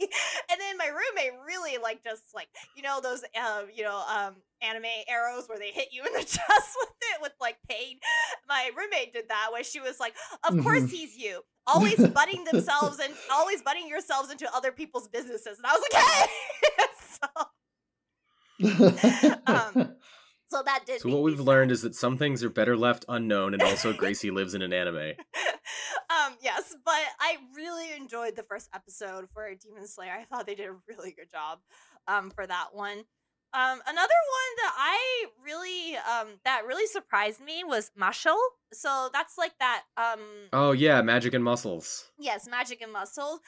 [0.01, 0.09] me."
[0.51, 4.37] And then my roommate really like just like you know those um you know um
[4.63, 7.99] anime arrows where they hit you in the chest with it with like pain.
[8.49, 10.91] My roommate did that where she was like, "Of course Mhm.
[10.91, 15.73] he's you, always butting themselves and always butting yourselves into other people's businesses." And I
[15.73, 16.29] was like, "Hey!"
[17.21, 17.45] so,
[19.47, 19.75] um,
[20.49, 21.01] so that did.
[21.01, 21.47] so what we've sad.
[21.47, 24.73] learned is that some things are better left unknown, and also Gracie lives in an
[24.73, 24.97] anime.
[26.11, 30.13] um, yes, but I really enjoyed the first episode for Demon Slayer.
[30.13, 31.59] I thought they did a really good job
[32.07, 33.05] um, for that one.
[33.55, 38.37] Um, another one that I really um, that really surprised me was Mashle.
[38.75, 40.21] So that's like that um,
[40.53, 42.11] Oh yeah, magic and muscles.
[42.19, 43.41] Yes, Magic and Muscle.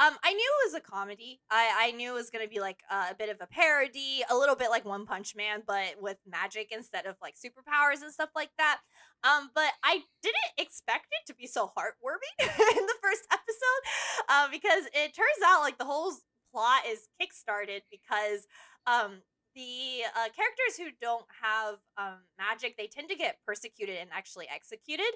[0.00, 1.40] Um, I knew it was a comedy.
[1.50, 4.36] I I knew it was gonna be like uh, a bit of a parody, a
[4.36, 8.30] little bit like One Punch Man, but with magic instead of like superpowers and stuff
[8.36, 8.78] like that.
[9.24, 13.82] Um, but I didn't expect it to be so heartwarming in the first episode,
[14.28, 16.12] uh, because it turns out like the whole
[16.52, 18.46] plot is kickstarted because
[18.86, 19.22] um
[19.54, 24.46] the uh, characters who don't have um, magic they tend to get persecuted and actually
[24.54, 25.10] executed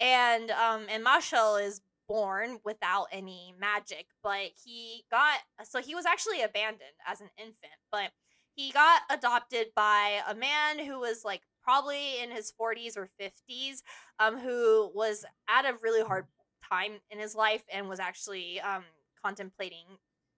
[0.00, 1.80] and um and Marshall is
[2.10, 7.78] born without any magic, but he got so he was actually abandoned as an infant,
[7.92, 8.10] but
[8.56, 13.82] he got adopted by a man who was like probably in his 40s or 50s
[14.18, 16.26] um who was at a really hard
[16.68, 18.82] time in his life and was actually um
[19.24, 19.86] contemplating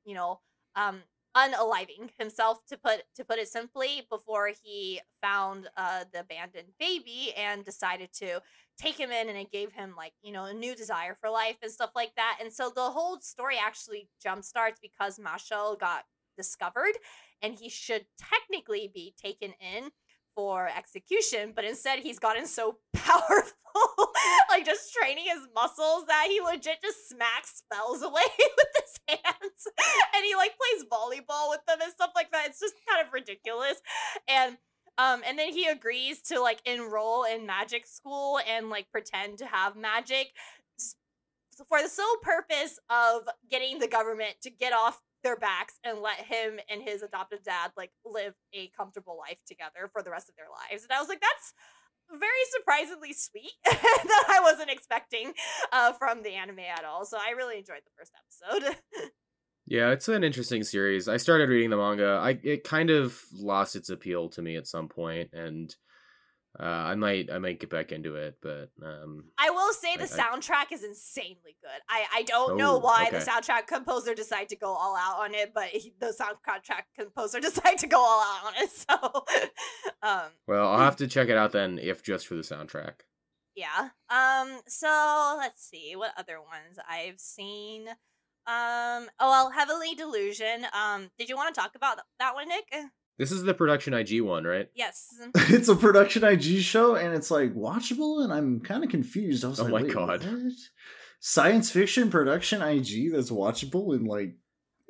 [0.04, 0.40] you know
[0.76, 1.00] um
[1.34, 7.32] unaliving himself to put to put it simply before he found uh the abandoned baby
[7.36, 8.40] and decided to
[8.78, 11.56] take him in and it gave him like you know a new desire for life
[11.62, 16.04] and stuff like that and so the whole story actually jump starts because Marshall got
[16.36, 16.92] discovered
[17.42, 19.90] and he should technically be taken in
[20.34, 23.52] for execution but instead he's gotten so powerful
[24.48, 29.68] like just training his muscles that he legit just smacks spells away with his hands
[30.14, 32.46] and he like plays volleyball with them and stuff like that.
[32.48, 33.80] It's just kind of ridiculous
[34.28, 34.56] and
[34.98, 39.46] um, and then he agrees to like enroll in magic school and like pretend to
[39.46, 40.32] have magic
[41.68, 46.16] for the sole purpose of getting the government to get off their backs and let
[46.16, 50.36] him and his adoptive dad like live a comfortable life together for the rest of
[50.36, 50.82] their lives.
[50.82, 51.54] And I was like, that's
[52.10, 55.32] very surprisingly sweet that I wasn't expecting
[55.72, 57.04] uh, from the anime at all.
[57.04, 58.76] So I really enjoyed the first episode.
[59.66, 61.08] Yeah, it's an interesting series.
[61.08, 62.18] I started reading the manga.
[62.22, 65.74] I it kind of lost its appeal to me at some point, and
[66.58, 68.36] uh, I might I might get back into it.
[68.42, 71.80] But um, I will say the I- I- soundtrack is insanely good.
[71.88, 75.32] I, I don't know Oh, why the soundtrack composer decided to go all out on
[75.34, 78.70] it, but he, the soundtrack composer decided to go all out on it.
[78.90, 79.24] So,
[80.02, 83.02] um, well, I'll have to check it out then, if just for the soundtrack.
[83.54, 83.90] yeah.
[84.10, 87.86] Um, so let's see what other ones I've seen.
[88.46, 90.66] Um, oh well, Heavenly Delusion.
[90.72, 92.64] Um, did you want to talk about that one, Nick?
[93.18, 94.68] This is the production IG one, right?
[94.74, 95.06] Yes.
[95.36, 99.44] it's a production IG show and it's like watchable and I'm kind of confused.
[99.44, 100.24] I was Oh like, my "Wait, God.
[100.24, 100.52] what?
[101.20, 104.34] Science fiction production IG that's watchable and like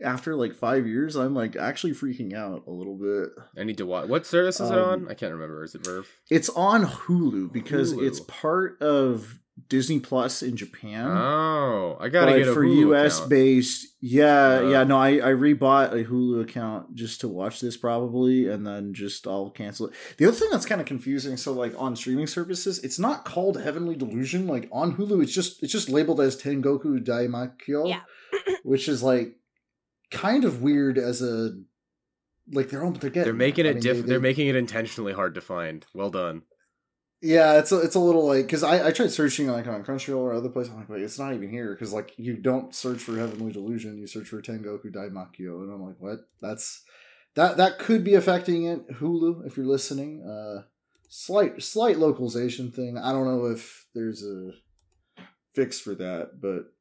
[0.03, 3.29] after like five years, I'm like actually freaking out a little bit.
[3.61, 4.09] I need to watch.
[4.09, 5.09] What service is it Um, on?
[5.09, 5.63] I can't remember.
[5.63, 6.09] Is it Verve?
[6.31, 8.07] It's on Hulu because Hulu.
[8.09, 9.39] it's part of
[9.69, 11.07] Disney Plus in Japan.
[11.09, 13.31] Oh, I gotta but get a for Hulu US account.
[13.31, 14.71] based, yeah, Oh.
[14.71, 14.85] yeah.
[14.85, 19.27] No, I I rebought a Hulu account just to watch this probably, and then just
[19.27, 19.95] I'll cancel it.
[20.17, 23.61] The other thing that's kind of confusing, so like on streaming services, it's not called
[23.61, 24.47] Heavenly Delusion.
[24.47, 28.01] Like on Hulu, it's just it's just labeled as Tengoku Daimakyo, Yeah.
[28.63, 29.37] which is like
[30.11, 31.51] kind of weird as a
[32.53, 33.73] like they're they're getting They're making there.
[33.73, 35.85] it I mean, diff- they- They're making it intentionally hard to find.
[35.95, 36.43] Well done.
[37.23, 40.17] Yeah, it's a, it's a little like because I, I tried searching like on Crunchyroll
[40.17, 40.73] or other places.
[40.73, 43.97] I'm like, wait, it's not even here because like you don't search for Heavenly Delusion,
[43.97, 46.19] you search for Tengoku Daimakyo, and I'm like, what?
[46.41, 46.83] That's
[47.37, 48.89] that that could be affecting it.
[48.95, 50.63] Hulu, if you're listening, uh,
[51.09, 52.99] slight slight localization thing.
[52.99, 54.51] I don't know if there's a
[55.55, 56.73] fix for that, but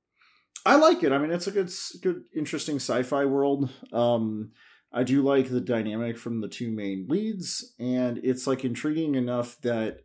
[0.66, 1.12] I like it.
[1.12, 1.70] I mean, it's a good
[2.02, 3.70] good interesting sci-fi world.
[3.94, 4.54] Um,
[4.92, 9.62] I do like the dynamic from the two main leads, and it's like intriguing enough
[9.62, 10.00] that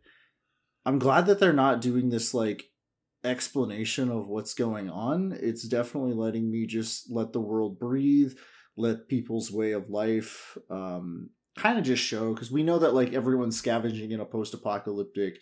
[0.87, 2.69] I'm glad that they're not doing this like
[3.21, 5.37] explanation of what's going on.
[5.37, 8.31] It's definitely letting me just let the world breathe,
[8.77, 13.13] let people's way of life um kind of just show because we know that like
[13.13, 15.41] everyone's scavenging in a post-apocalyptic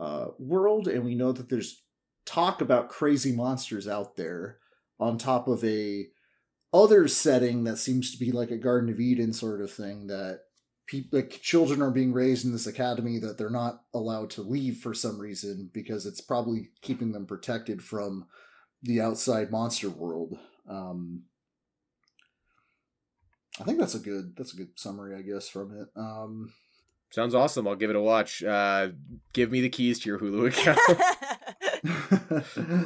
[0.00, 1.84] uh world and we know that there's
[2.26, 4.58] talk about crazy monsters out there
[5.00, 6.08] on top of a
[6.74, 10.40] other setting that seems to be like a garden of eden sort of thing that
[10.86, 14.78] people like children are being raised in this academy that they're not allowed to leave
[14.78, 18.26] for some reason because it's probably keeping them protected from
[18.82, 21.22] the outside monster world um
[23.60, 26.52] i think that's a good that's a good summary i guess from it um
[27.10, 27.68] Sounds awesome.
[27.68, 28.42] I'll give it a watch.
[28.42, 28.88] Uh,
[29.32, 30.80] give me the keys to your Hulu account.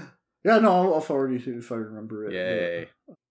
[0.45, 2.89] yeah no I'll, I'll forward you to if i remember it Yay.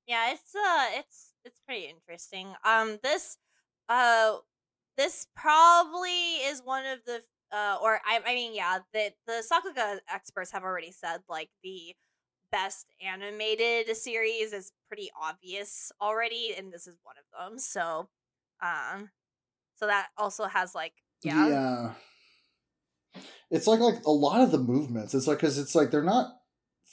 [0.08, 3.38] yeah it's uh it's it's pretty interesting um this
[3.90, 4.36] uh
[4.98, 7.22] this probably is one of the
[7.52, 11.96] uh or i, I mean yeah the the sakuga experts have already said like the
[12.52, 18.10] best animated series is pretty obvious already and this is one of them so
[18.62, 19.10] um
[19.76, 20.94] so that also has like
[21.24, 21.92] yeah, yeah.
[23.50, 26.28] It's like like a lot of the movements it's like because it's like they're not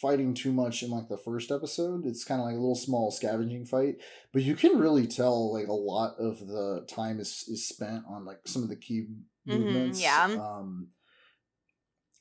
[0.01, 3.11] fighting too much in like the first episode it's kind of like a little small
[3.13, 3.95] scavenging fight
[4.33, 8.25] but you can really tell like a lot of the time is is spent on
[8.25, 9.07] like some of the key
[9.47, 10.25] Mhm, movements yeah.
[10.25, 10.89] um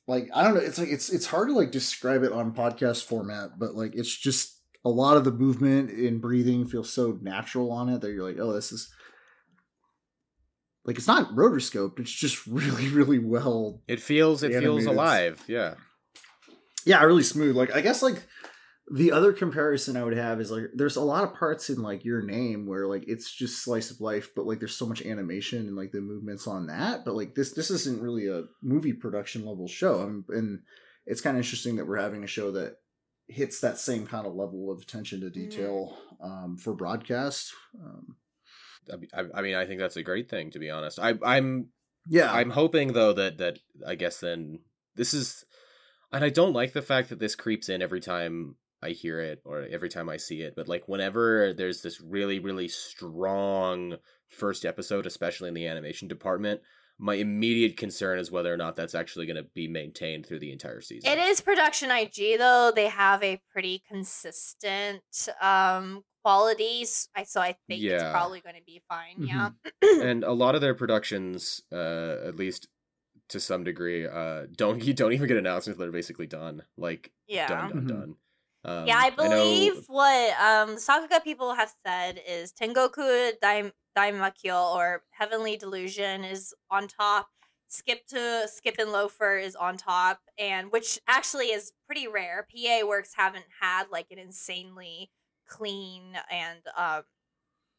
[0.06, 3.04] like i don't know it's like it's it's hard to like describe it on podcast
[3.04, 7.72] format but like it's just a lot of the movement and breathing feels so natural
[7.72, 8.92] on it that you're like oh this is
[10.84, 15.42] like it's not rotoscoped it's just really really well It feels it feels alive.
[15.48, 15.74] Yeah.
[16.84, 17.56] Yeah really smooth.
[17.56, 18.26] Like i guess like
[18.90, 22.04] the other comparison i would have is like there's a lot of parts in like
[22.04, 25.66] your name where like it's just slice of life but like there's so much animation
[25.66, 29.46] and like the movements on that but like this this isn't really a movie production
[29.46, 30.60] level show um, and
[31.06, 32.76] it's kind of interesting that we're having a show that
[33.26, 38.16] hits that same kind of level of attention to detail um, for broadcast um,
[38.92, 40.50] I mean- I, I mean, I think that's a great thing.
[40.50, 41.68] To be honest, I, I'm
[42.06, 42.30] yeah.
[42.32, 44.60] I'm hoping though that that I guess then
[44.94, 45.44] this is,
[46.12, 49.40] and I don't like the fact that this creeps in every time I hear it
[49.44, 50.54] or every time I see it.
[50.54, 53.96] But like whenever there's this really really strong
[54.28, 56.60] first episode, especially in the animation department,
[56.98, 60.52] my immediate concern is whether or not that's actually going to be maintained through the
[60.52, 61.10] entire season.
[61.10, 62.72] It is production IG though.
[62.74, 65.02] They have a pretty consistent
[65.40, 67.08] um qualities.
[67.14, 69.16] I so I think it's probably going to be fine.
[69.18, 69.50] Yeah.
[70.02, 72.68] and a lot of their productions, uh, at least
[73.34, 76.62] to some degree, uh, don't you don't even get announced until they're basically done.
[76.76, 77.46] Like Yeah.
[77.48, 77.88] done, done, Mhm.
[77.88, 78.16] done.
[78.66, 84.74] Um, yeah, I know- believe what um Sakuga people have said is Tengoku Daim- Daimakyo
[84.74, 87.28] or Heavenly Delusion is on top.
[87.68, 92.46] Skip to Skip and Loafer is on top, and which actually is pretty rare.
[92.50, 95.10] PA Works haven't had like an insanely
[95.46, 97.02] clean and um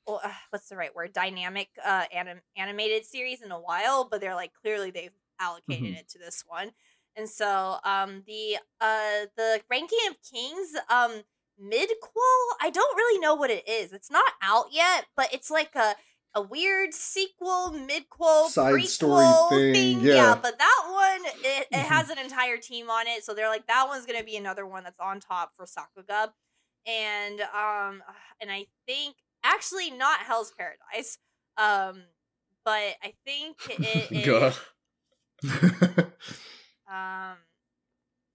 [0.07, 4.21] well, uh, what's the right word dynamic uh anim- animated series in a while but
[4.21, 5.99] they're like clearly they've allocated Mhm.
[5.99, 6.71] it to this one
[7.15, 11.23] and so um the uh the ranking of kings um
[11.61, 15.73] midquel i don't really know what it is it's not out yet but it's like
[15.75, 15.95] a
[16.37, 18.87] a weird sequel midquel Side prequel
[19.47, 20.35] story thing, yeah.
[20.35, 21.85] but that one it, it Mhm.
[21.87, 24.83] has an entire team on it so they're like that one's gonna be another one
[24.83, 26.33] that's on top for sakuga
[26.85, 28.03] and um
[28.41, 31.17] and i think actually not hell's paradise
[31.57, 32.03] um
[32.65, 34.11] but i think it.
[35.45, 35.51] Is
[36.91, 37.37] um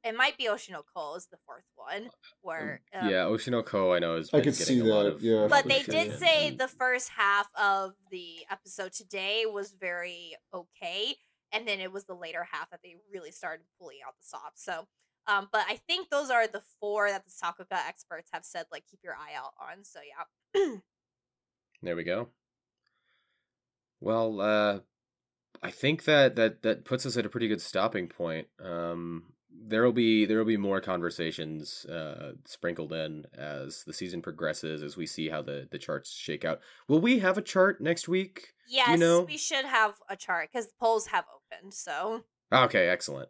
[0.02, 3.62] it might be Oshi no Ko is the fourth one where um, yeah, Oshi no
[3.62, 5.46] Ko I know is I been could see a lot that, of yeah.
[5.48, 5.94] but they sure.
[5.94, 11.16] did say and- the first half of the episode today was very okay
[11.52, 14.64] and then it was the later half that they really started pulling out the stops
[14.64, 14.86] so
[15.26, 18.84] um but i think those are the four that the sakuga experts have said like
[18.90, 20.76] keep your eye out on so yeah
[21.82, 22.28] There we go.
[24.00, 24.80] Well, uh
[25.62, 28.48] I think that that that puts us at a pretty good stopping point.
[28.62, 29.32] Um
[29.62, 35.06] there'll be there'll be more conversations uh sprinkled in as the season progresses as we
[35.06, 36.60] see how the the charts shake out.
[36.88, 38.54] Will we have a chart next week?
[38.68, 43.28] yes you know- we should have a chart because polls have opened so Okay, excellent.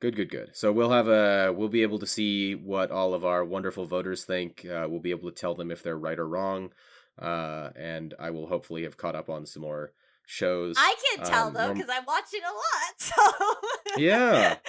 [0.00, 0.56] Good, good, good.
[0.56, 4.24] So we'll have a we'll be able to see what all of our wonderful voters
[4.24, 4.64] think.
[4.64, 6.72] Uh, we'll be able to tell them if they're right or wrong.
[7.20, 9.92] Uh, and I will hopefully have caught up on some more
[10.26, 10.76] shows.
[10.78, 14.56] i can tell Um, though norm- because i'm watching a lot so Yeah.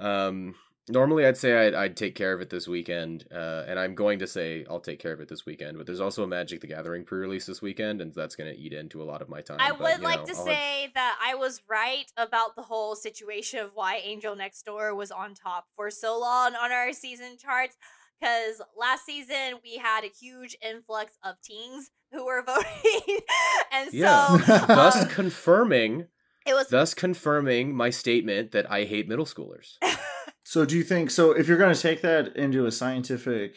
[0.00, 0.54] Um,
[0.88, 4.18] normally I'd say I'd, I'd take care of it this weekend, uh, and I'm going
[4.20, 5.76] to say I'll take care of it this weekend.
[5.76, 8.72] But there's also a Magic the Gathering pre-release this weekend, and that's going to eat
[8.72, 9.58] into a lot of my time.
[9.60, 12.62] I but, would like know, to I'll have- say that I was right about the
[12.62, 16.94] whole situation of why Angel Next Door was on top for so long on our
[16.94, 17.76] season charts.
[18.20, 23.18] Because last season we had a huge influx of teens who were voting,
[23.72, 24.64] and so Yeah.
[24.68, 26.06] thus um, confirming,
[26.46, 29.76] it was thus confirming my statement that I hate middle schoolers.
[30.42, 33.56] So do you think so if you're going to take that into a scientific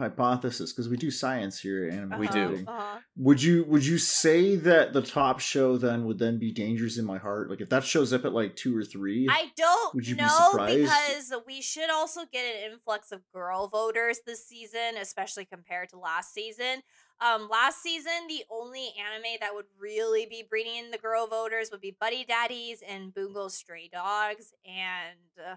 [0.00, 2.64] hypothesis because we do science here at Anime We uh-huh, do.
[2.66, 2.98] Uh-huh.
[3.16, 7.04] Would you would you say that the top show then would then be Dangers in
[7.04, 7.50] My Heart?
[7.50, 9.28] Like if that shows up at like 2 or 3?
[9.30, 10.82] I don't Would you be know surprised?
[10.82, 15.98] because we should also get an influx of girl voters this season, especially compared to
[15.98, 16.82] last season.
[17.20, 21.70] Um, last season, the only anime that would really be bringing in the girl voters
[21.70, 25.56] would be Buddy Daddies and Bungo Stray Dogs, and uh,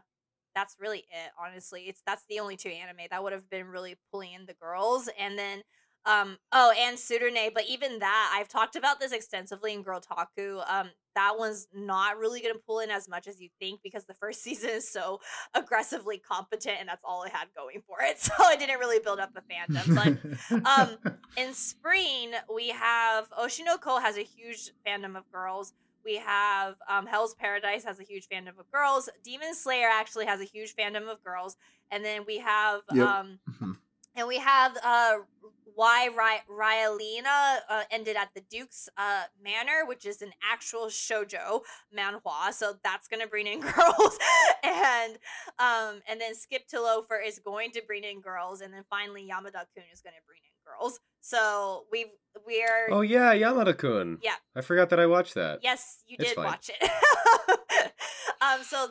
[0.55, 1.31] that's really it.
[1.39, 4.53] Honestly, it's that's the only two anime that would have been really pulling in the
[4.53, 5.61] girls, and then.
[6.05, 10.61] Um, oh, and Suderne, but even that, I've talked about this extensively in Girltaku.
[10.69, 14.05] Um, that one's not really going to pull in as much as you think because
[14.05, 15.19] the first season is so
[15.53, 18.17] aggressively competent and that's all it had going for it.
[18.23, 19.95] So it didn't really build up a fandom.
[20.49, 25.73] But um, in spring, we have Oshi no Ko has a huge fandom of girls.
[26.05, 29.09] We have um, Hell's Paradise has a huge fandom of girls.
[29.23, 31.55] Demon Slayer actually has a huge fandom of girls.
[31.91, 33.07] And then we have Yep.
[33.07, 33.77] um, Mhm.
[34.15, 35.17] and we have uh
[35.75, 41.61] why Ry- Raeliana uh, ended at the Duke's uh, Manor, which is an actual shojo
[41.91, 44.19] manhwa, so that's gonna bring in girls,
[44.63, 45.17] and
[45.57, 49.23] um, and then Skip to Loafer is going to bring in girls, and then finally
[49.23, 50.99] Yamada Kun is gonna bring in girls.
[51.25, 52.05] So we
[52.45, 54.17] we're Oh yeah, Yamada-kun.
[54.21, 54.35] Yeah.
[54.55, 55.59] I forgot that I watched that.
[55.63, 56.45] Yes, you It's did fine.
[56.45, 56.91] watch it.
[58.41, 58.87] um, so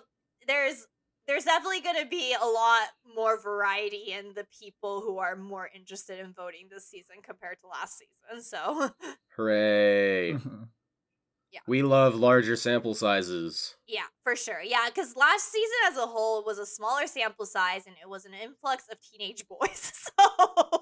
[0.47, 0.87] there's
[1.27, 5.69] there's definitely going to be a lot more variety in the people who are more
[5.75, 8.43] interested in voting this season compared to last season.
[8.43, 8.91] So
[9.37, 10.33] Hooray!
[11.53, 11.61] Yeah.
[11.67, 13.77] We love larger sample sizes.
[13.87, 14.63] yeah, for sure.
[14.65, 18.25] Yeah, because last season as a whole was a smaller sample size and it was
[18.25, 19.93] an influx of teenage boys.
[20.19, 20.82] So,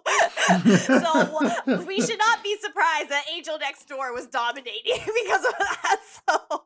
[0.78, 4.82] so we should not be surprised that Angel Next Door was dominating
[5.24, 6.00] because of that.
[6.28, 6.64] So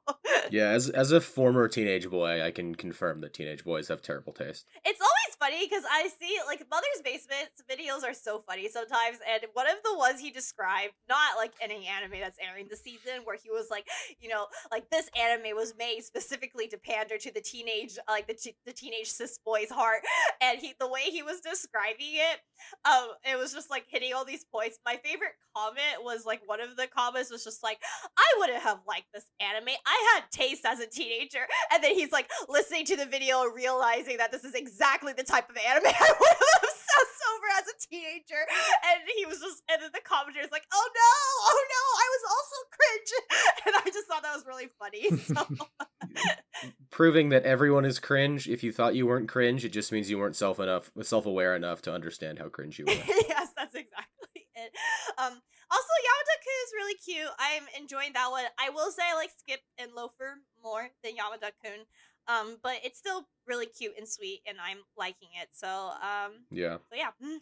[0.51, 4.33] Yeah, as as a former teenage boy, I can confirm that teenage boys have terrible
[4.33, 4.67] taste.
[4.85, 5.01] It's
[5.45, 9.77] funny because I see like Mother's Basement's videos are so funny sometimes, and one of
[9.85, 13.67] the ones he described, not like any anime that's airing this season, where he was
[13.71, 13.87] like,
[14.21, 18.35] you know, like this anime was made specifically to pander to the teenage, like the
[18.35, 20.01] t- the teenage cis boy's heart,
[20.41, 22.41] and he the way he was describing it,
[22.85, 24.79] um, it was just like hitting all these points.
[24.87, 27.79] My favorite comment was like one of the comments was just like,
[28.17, 29.75] I wouldn't have liked this anime.
[29.87, 31.47] I had taste as a teenager.
[31.73, 35.51] And then he's like listening to the video, realizing that this is exactly the type
[35.51, 38.43] of anime I would have obsessed over as a teenager.
[38.87, 41.13] And he was just, and then the commentator's like, oh no,
[41.51, 43.13] oh no, I was also cringe.
[43.67, 45.11] And I just thought that was really funny.
[45.25, 46.71] So.
[46.91, 48.47] Proving that everyone is cringe.
[48.47, 51.57] If you thought you weren't cringe, it just means you weren't self enough, self aware
[51.57, 52.93] enough to understand how cringe you were.
[52.93, 54.71] yes, that's exactly it.
[55.19, 55.33] Um,
[55.71, 57.33] also, Yamadaku is really cute.
[57.39, 58.45] I'm enjoying that one.
[58.61, 61.83] I will say I like Skip and Loafer more than Yamadaku.
[62.27, 65.49] Um, but it's still really cute and sweet, and I'm liking it.
[65.53, 66.79] So, um, Yeah.
[66.91, 67.11] so yeah.
[67.23, 67.39] Mm.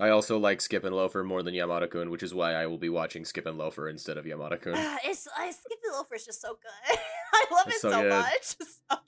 [0.00, 2.78] I also like Skip and Loafer more than Yamada Kun, which is why I will
[2.78, 4.74] be watching Skip and Loafer instead of Yamada Kun.
[4.76, 6.98] Ah, it's uh, Skip and Loafer is just so good.
[7.32, 8.56] I love It's it so so, much.
[8.90, 8.98] So.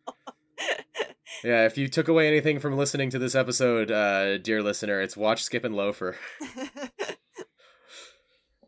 [1.44, 5.16] Yeah, if you took away anything from listening to this episode, uh, dear listener, it's
[5.16, 6.16] watch Skip and Loafer.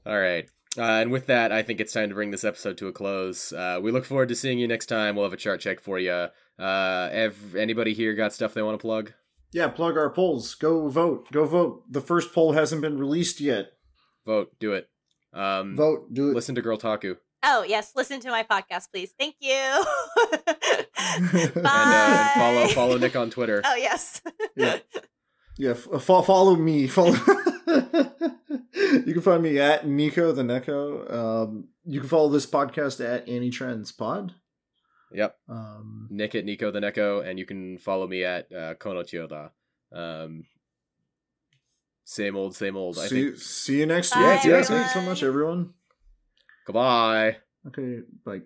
[0.07, 0.49] All right.
[0.79, 3.53] Uh, and with that, I think it's time to bring this episode to a close.
[3.53, 5.16] Uh, we look forward to seeing you next time.
[5.16, 6.12] We'll have a chart check for you.
[6.12, 6.31] Uh,
[7.11, 9.12] have anybody here got stuff they want to plug?
[9.53, 10.55] Yeah, plug our polls.
[10.55, 11.31] Go vote.
[11.33, 11.83] Go vote.
[11.91, 13.72] The first poll hasn't been released yet.
[14.26, 14.53] Vote.
[14.61, 14.89] Do it.
[15.33, 16.12] Um, Vote.
[16.12, 16.35] Do it.
[16.35, 17.16] Listen to Girltaku.
[17.45, 19.12] oh yes, listen to my podcast, please.
[19.18, 19.85] Thank you.
[20.37, 20.85] Bye.
[21.01, 23.62] And, And, uh, follow follow Nick on Twitter.
[23.64, 24.20] Oh yes.
[24.57, 24.79] Yeah.
[25.57, 26.87] Yeah, f- uh, follow me.
[26.87, 27.16] Follow.
[28.75, 31.12] you can find me at Neeko the Neko.
[31.12, 34.35] Um, you can follow this podcast at AniTrendz Pod.
[35.12, 35.37] Yep.
[35.49, 39.51] Um, Nick at Neeko the Neko, and you can follow me at uh, Kono Chiyoda.
[39.93, 40.45] Um,
[42.05, 42.99] same old, same old.
[42.99, 43.39] I see, think.
[43.39, 44.45] see you next Bye, week.
[44.45, 44.64] Yeah, everyone.
[44.64, 45.75] thanks so much, everyone.
[46.66, 47.37] Goodbye.
[47.66, 48.41] Okay, bye.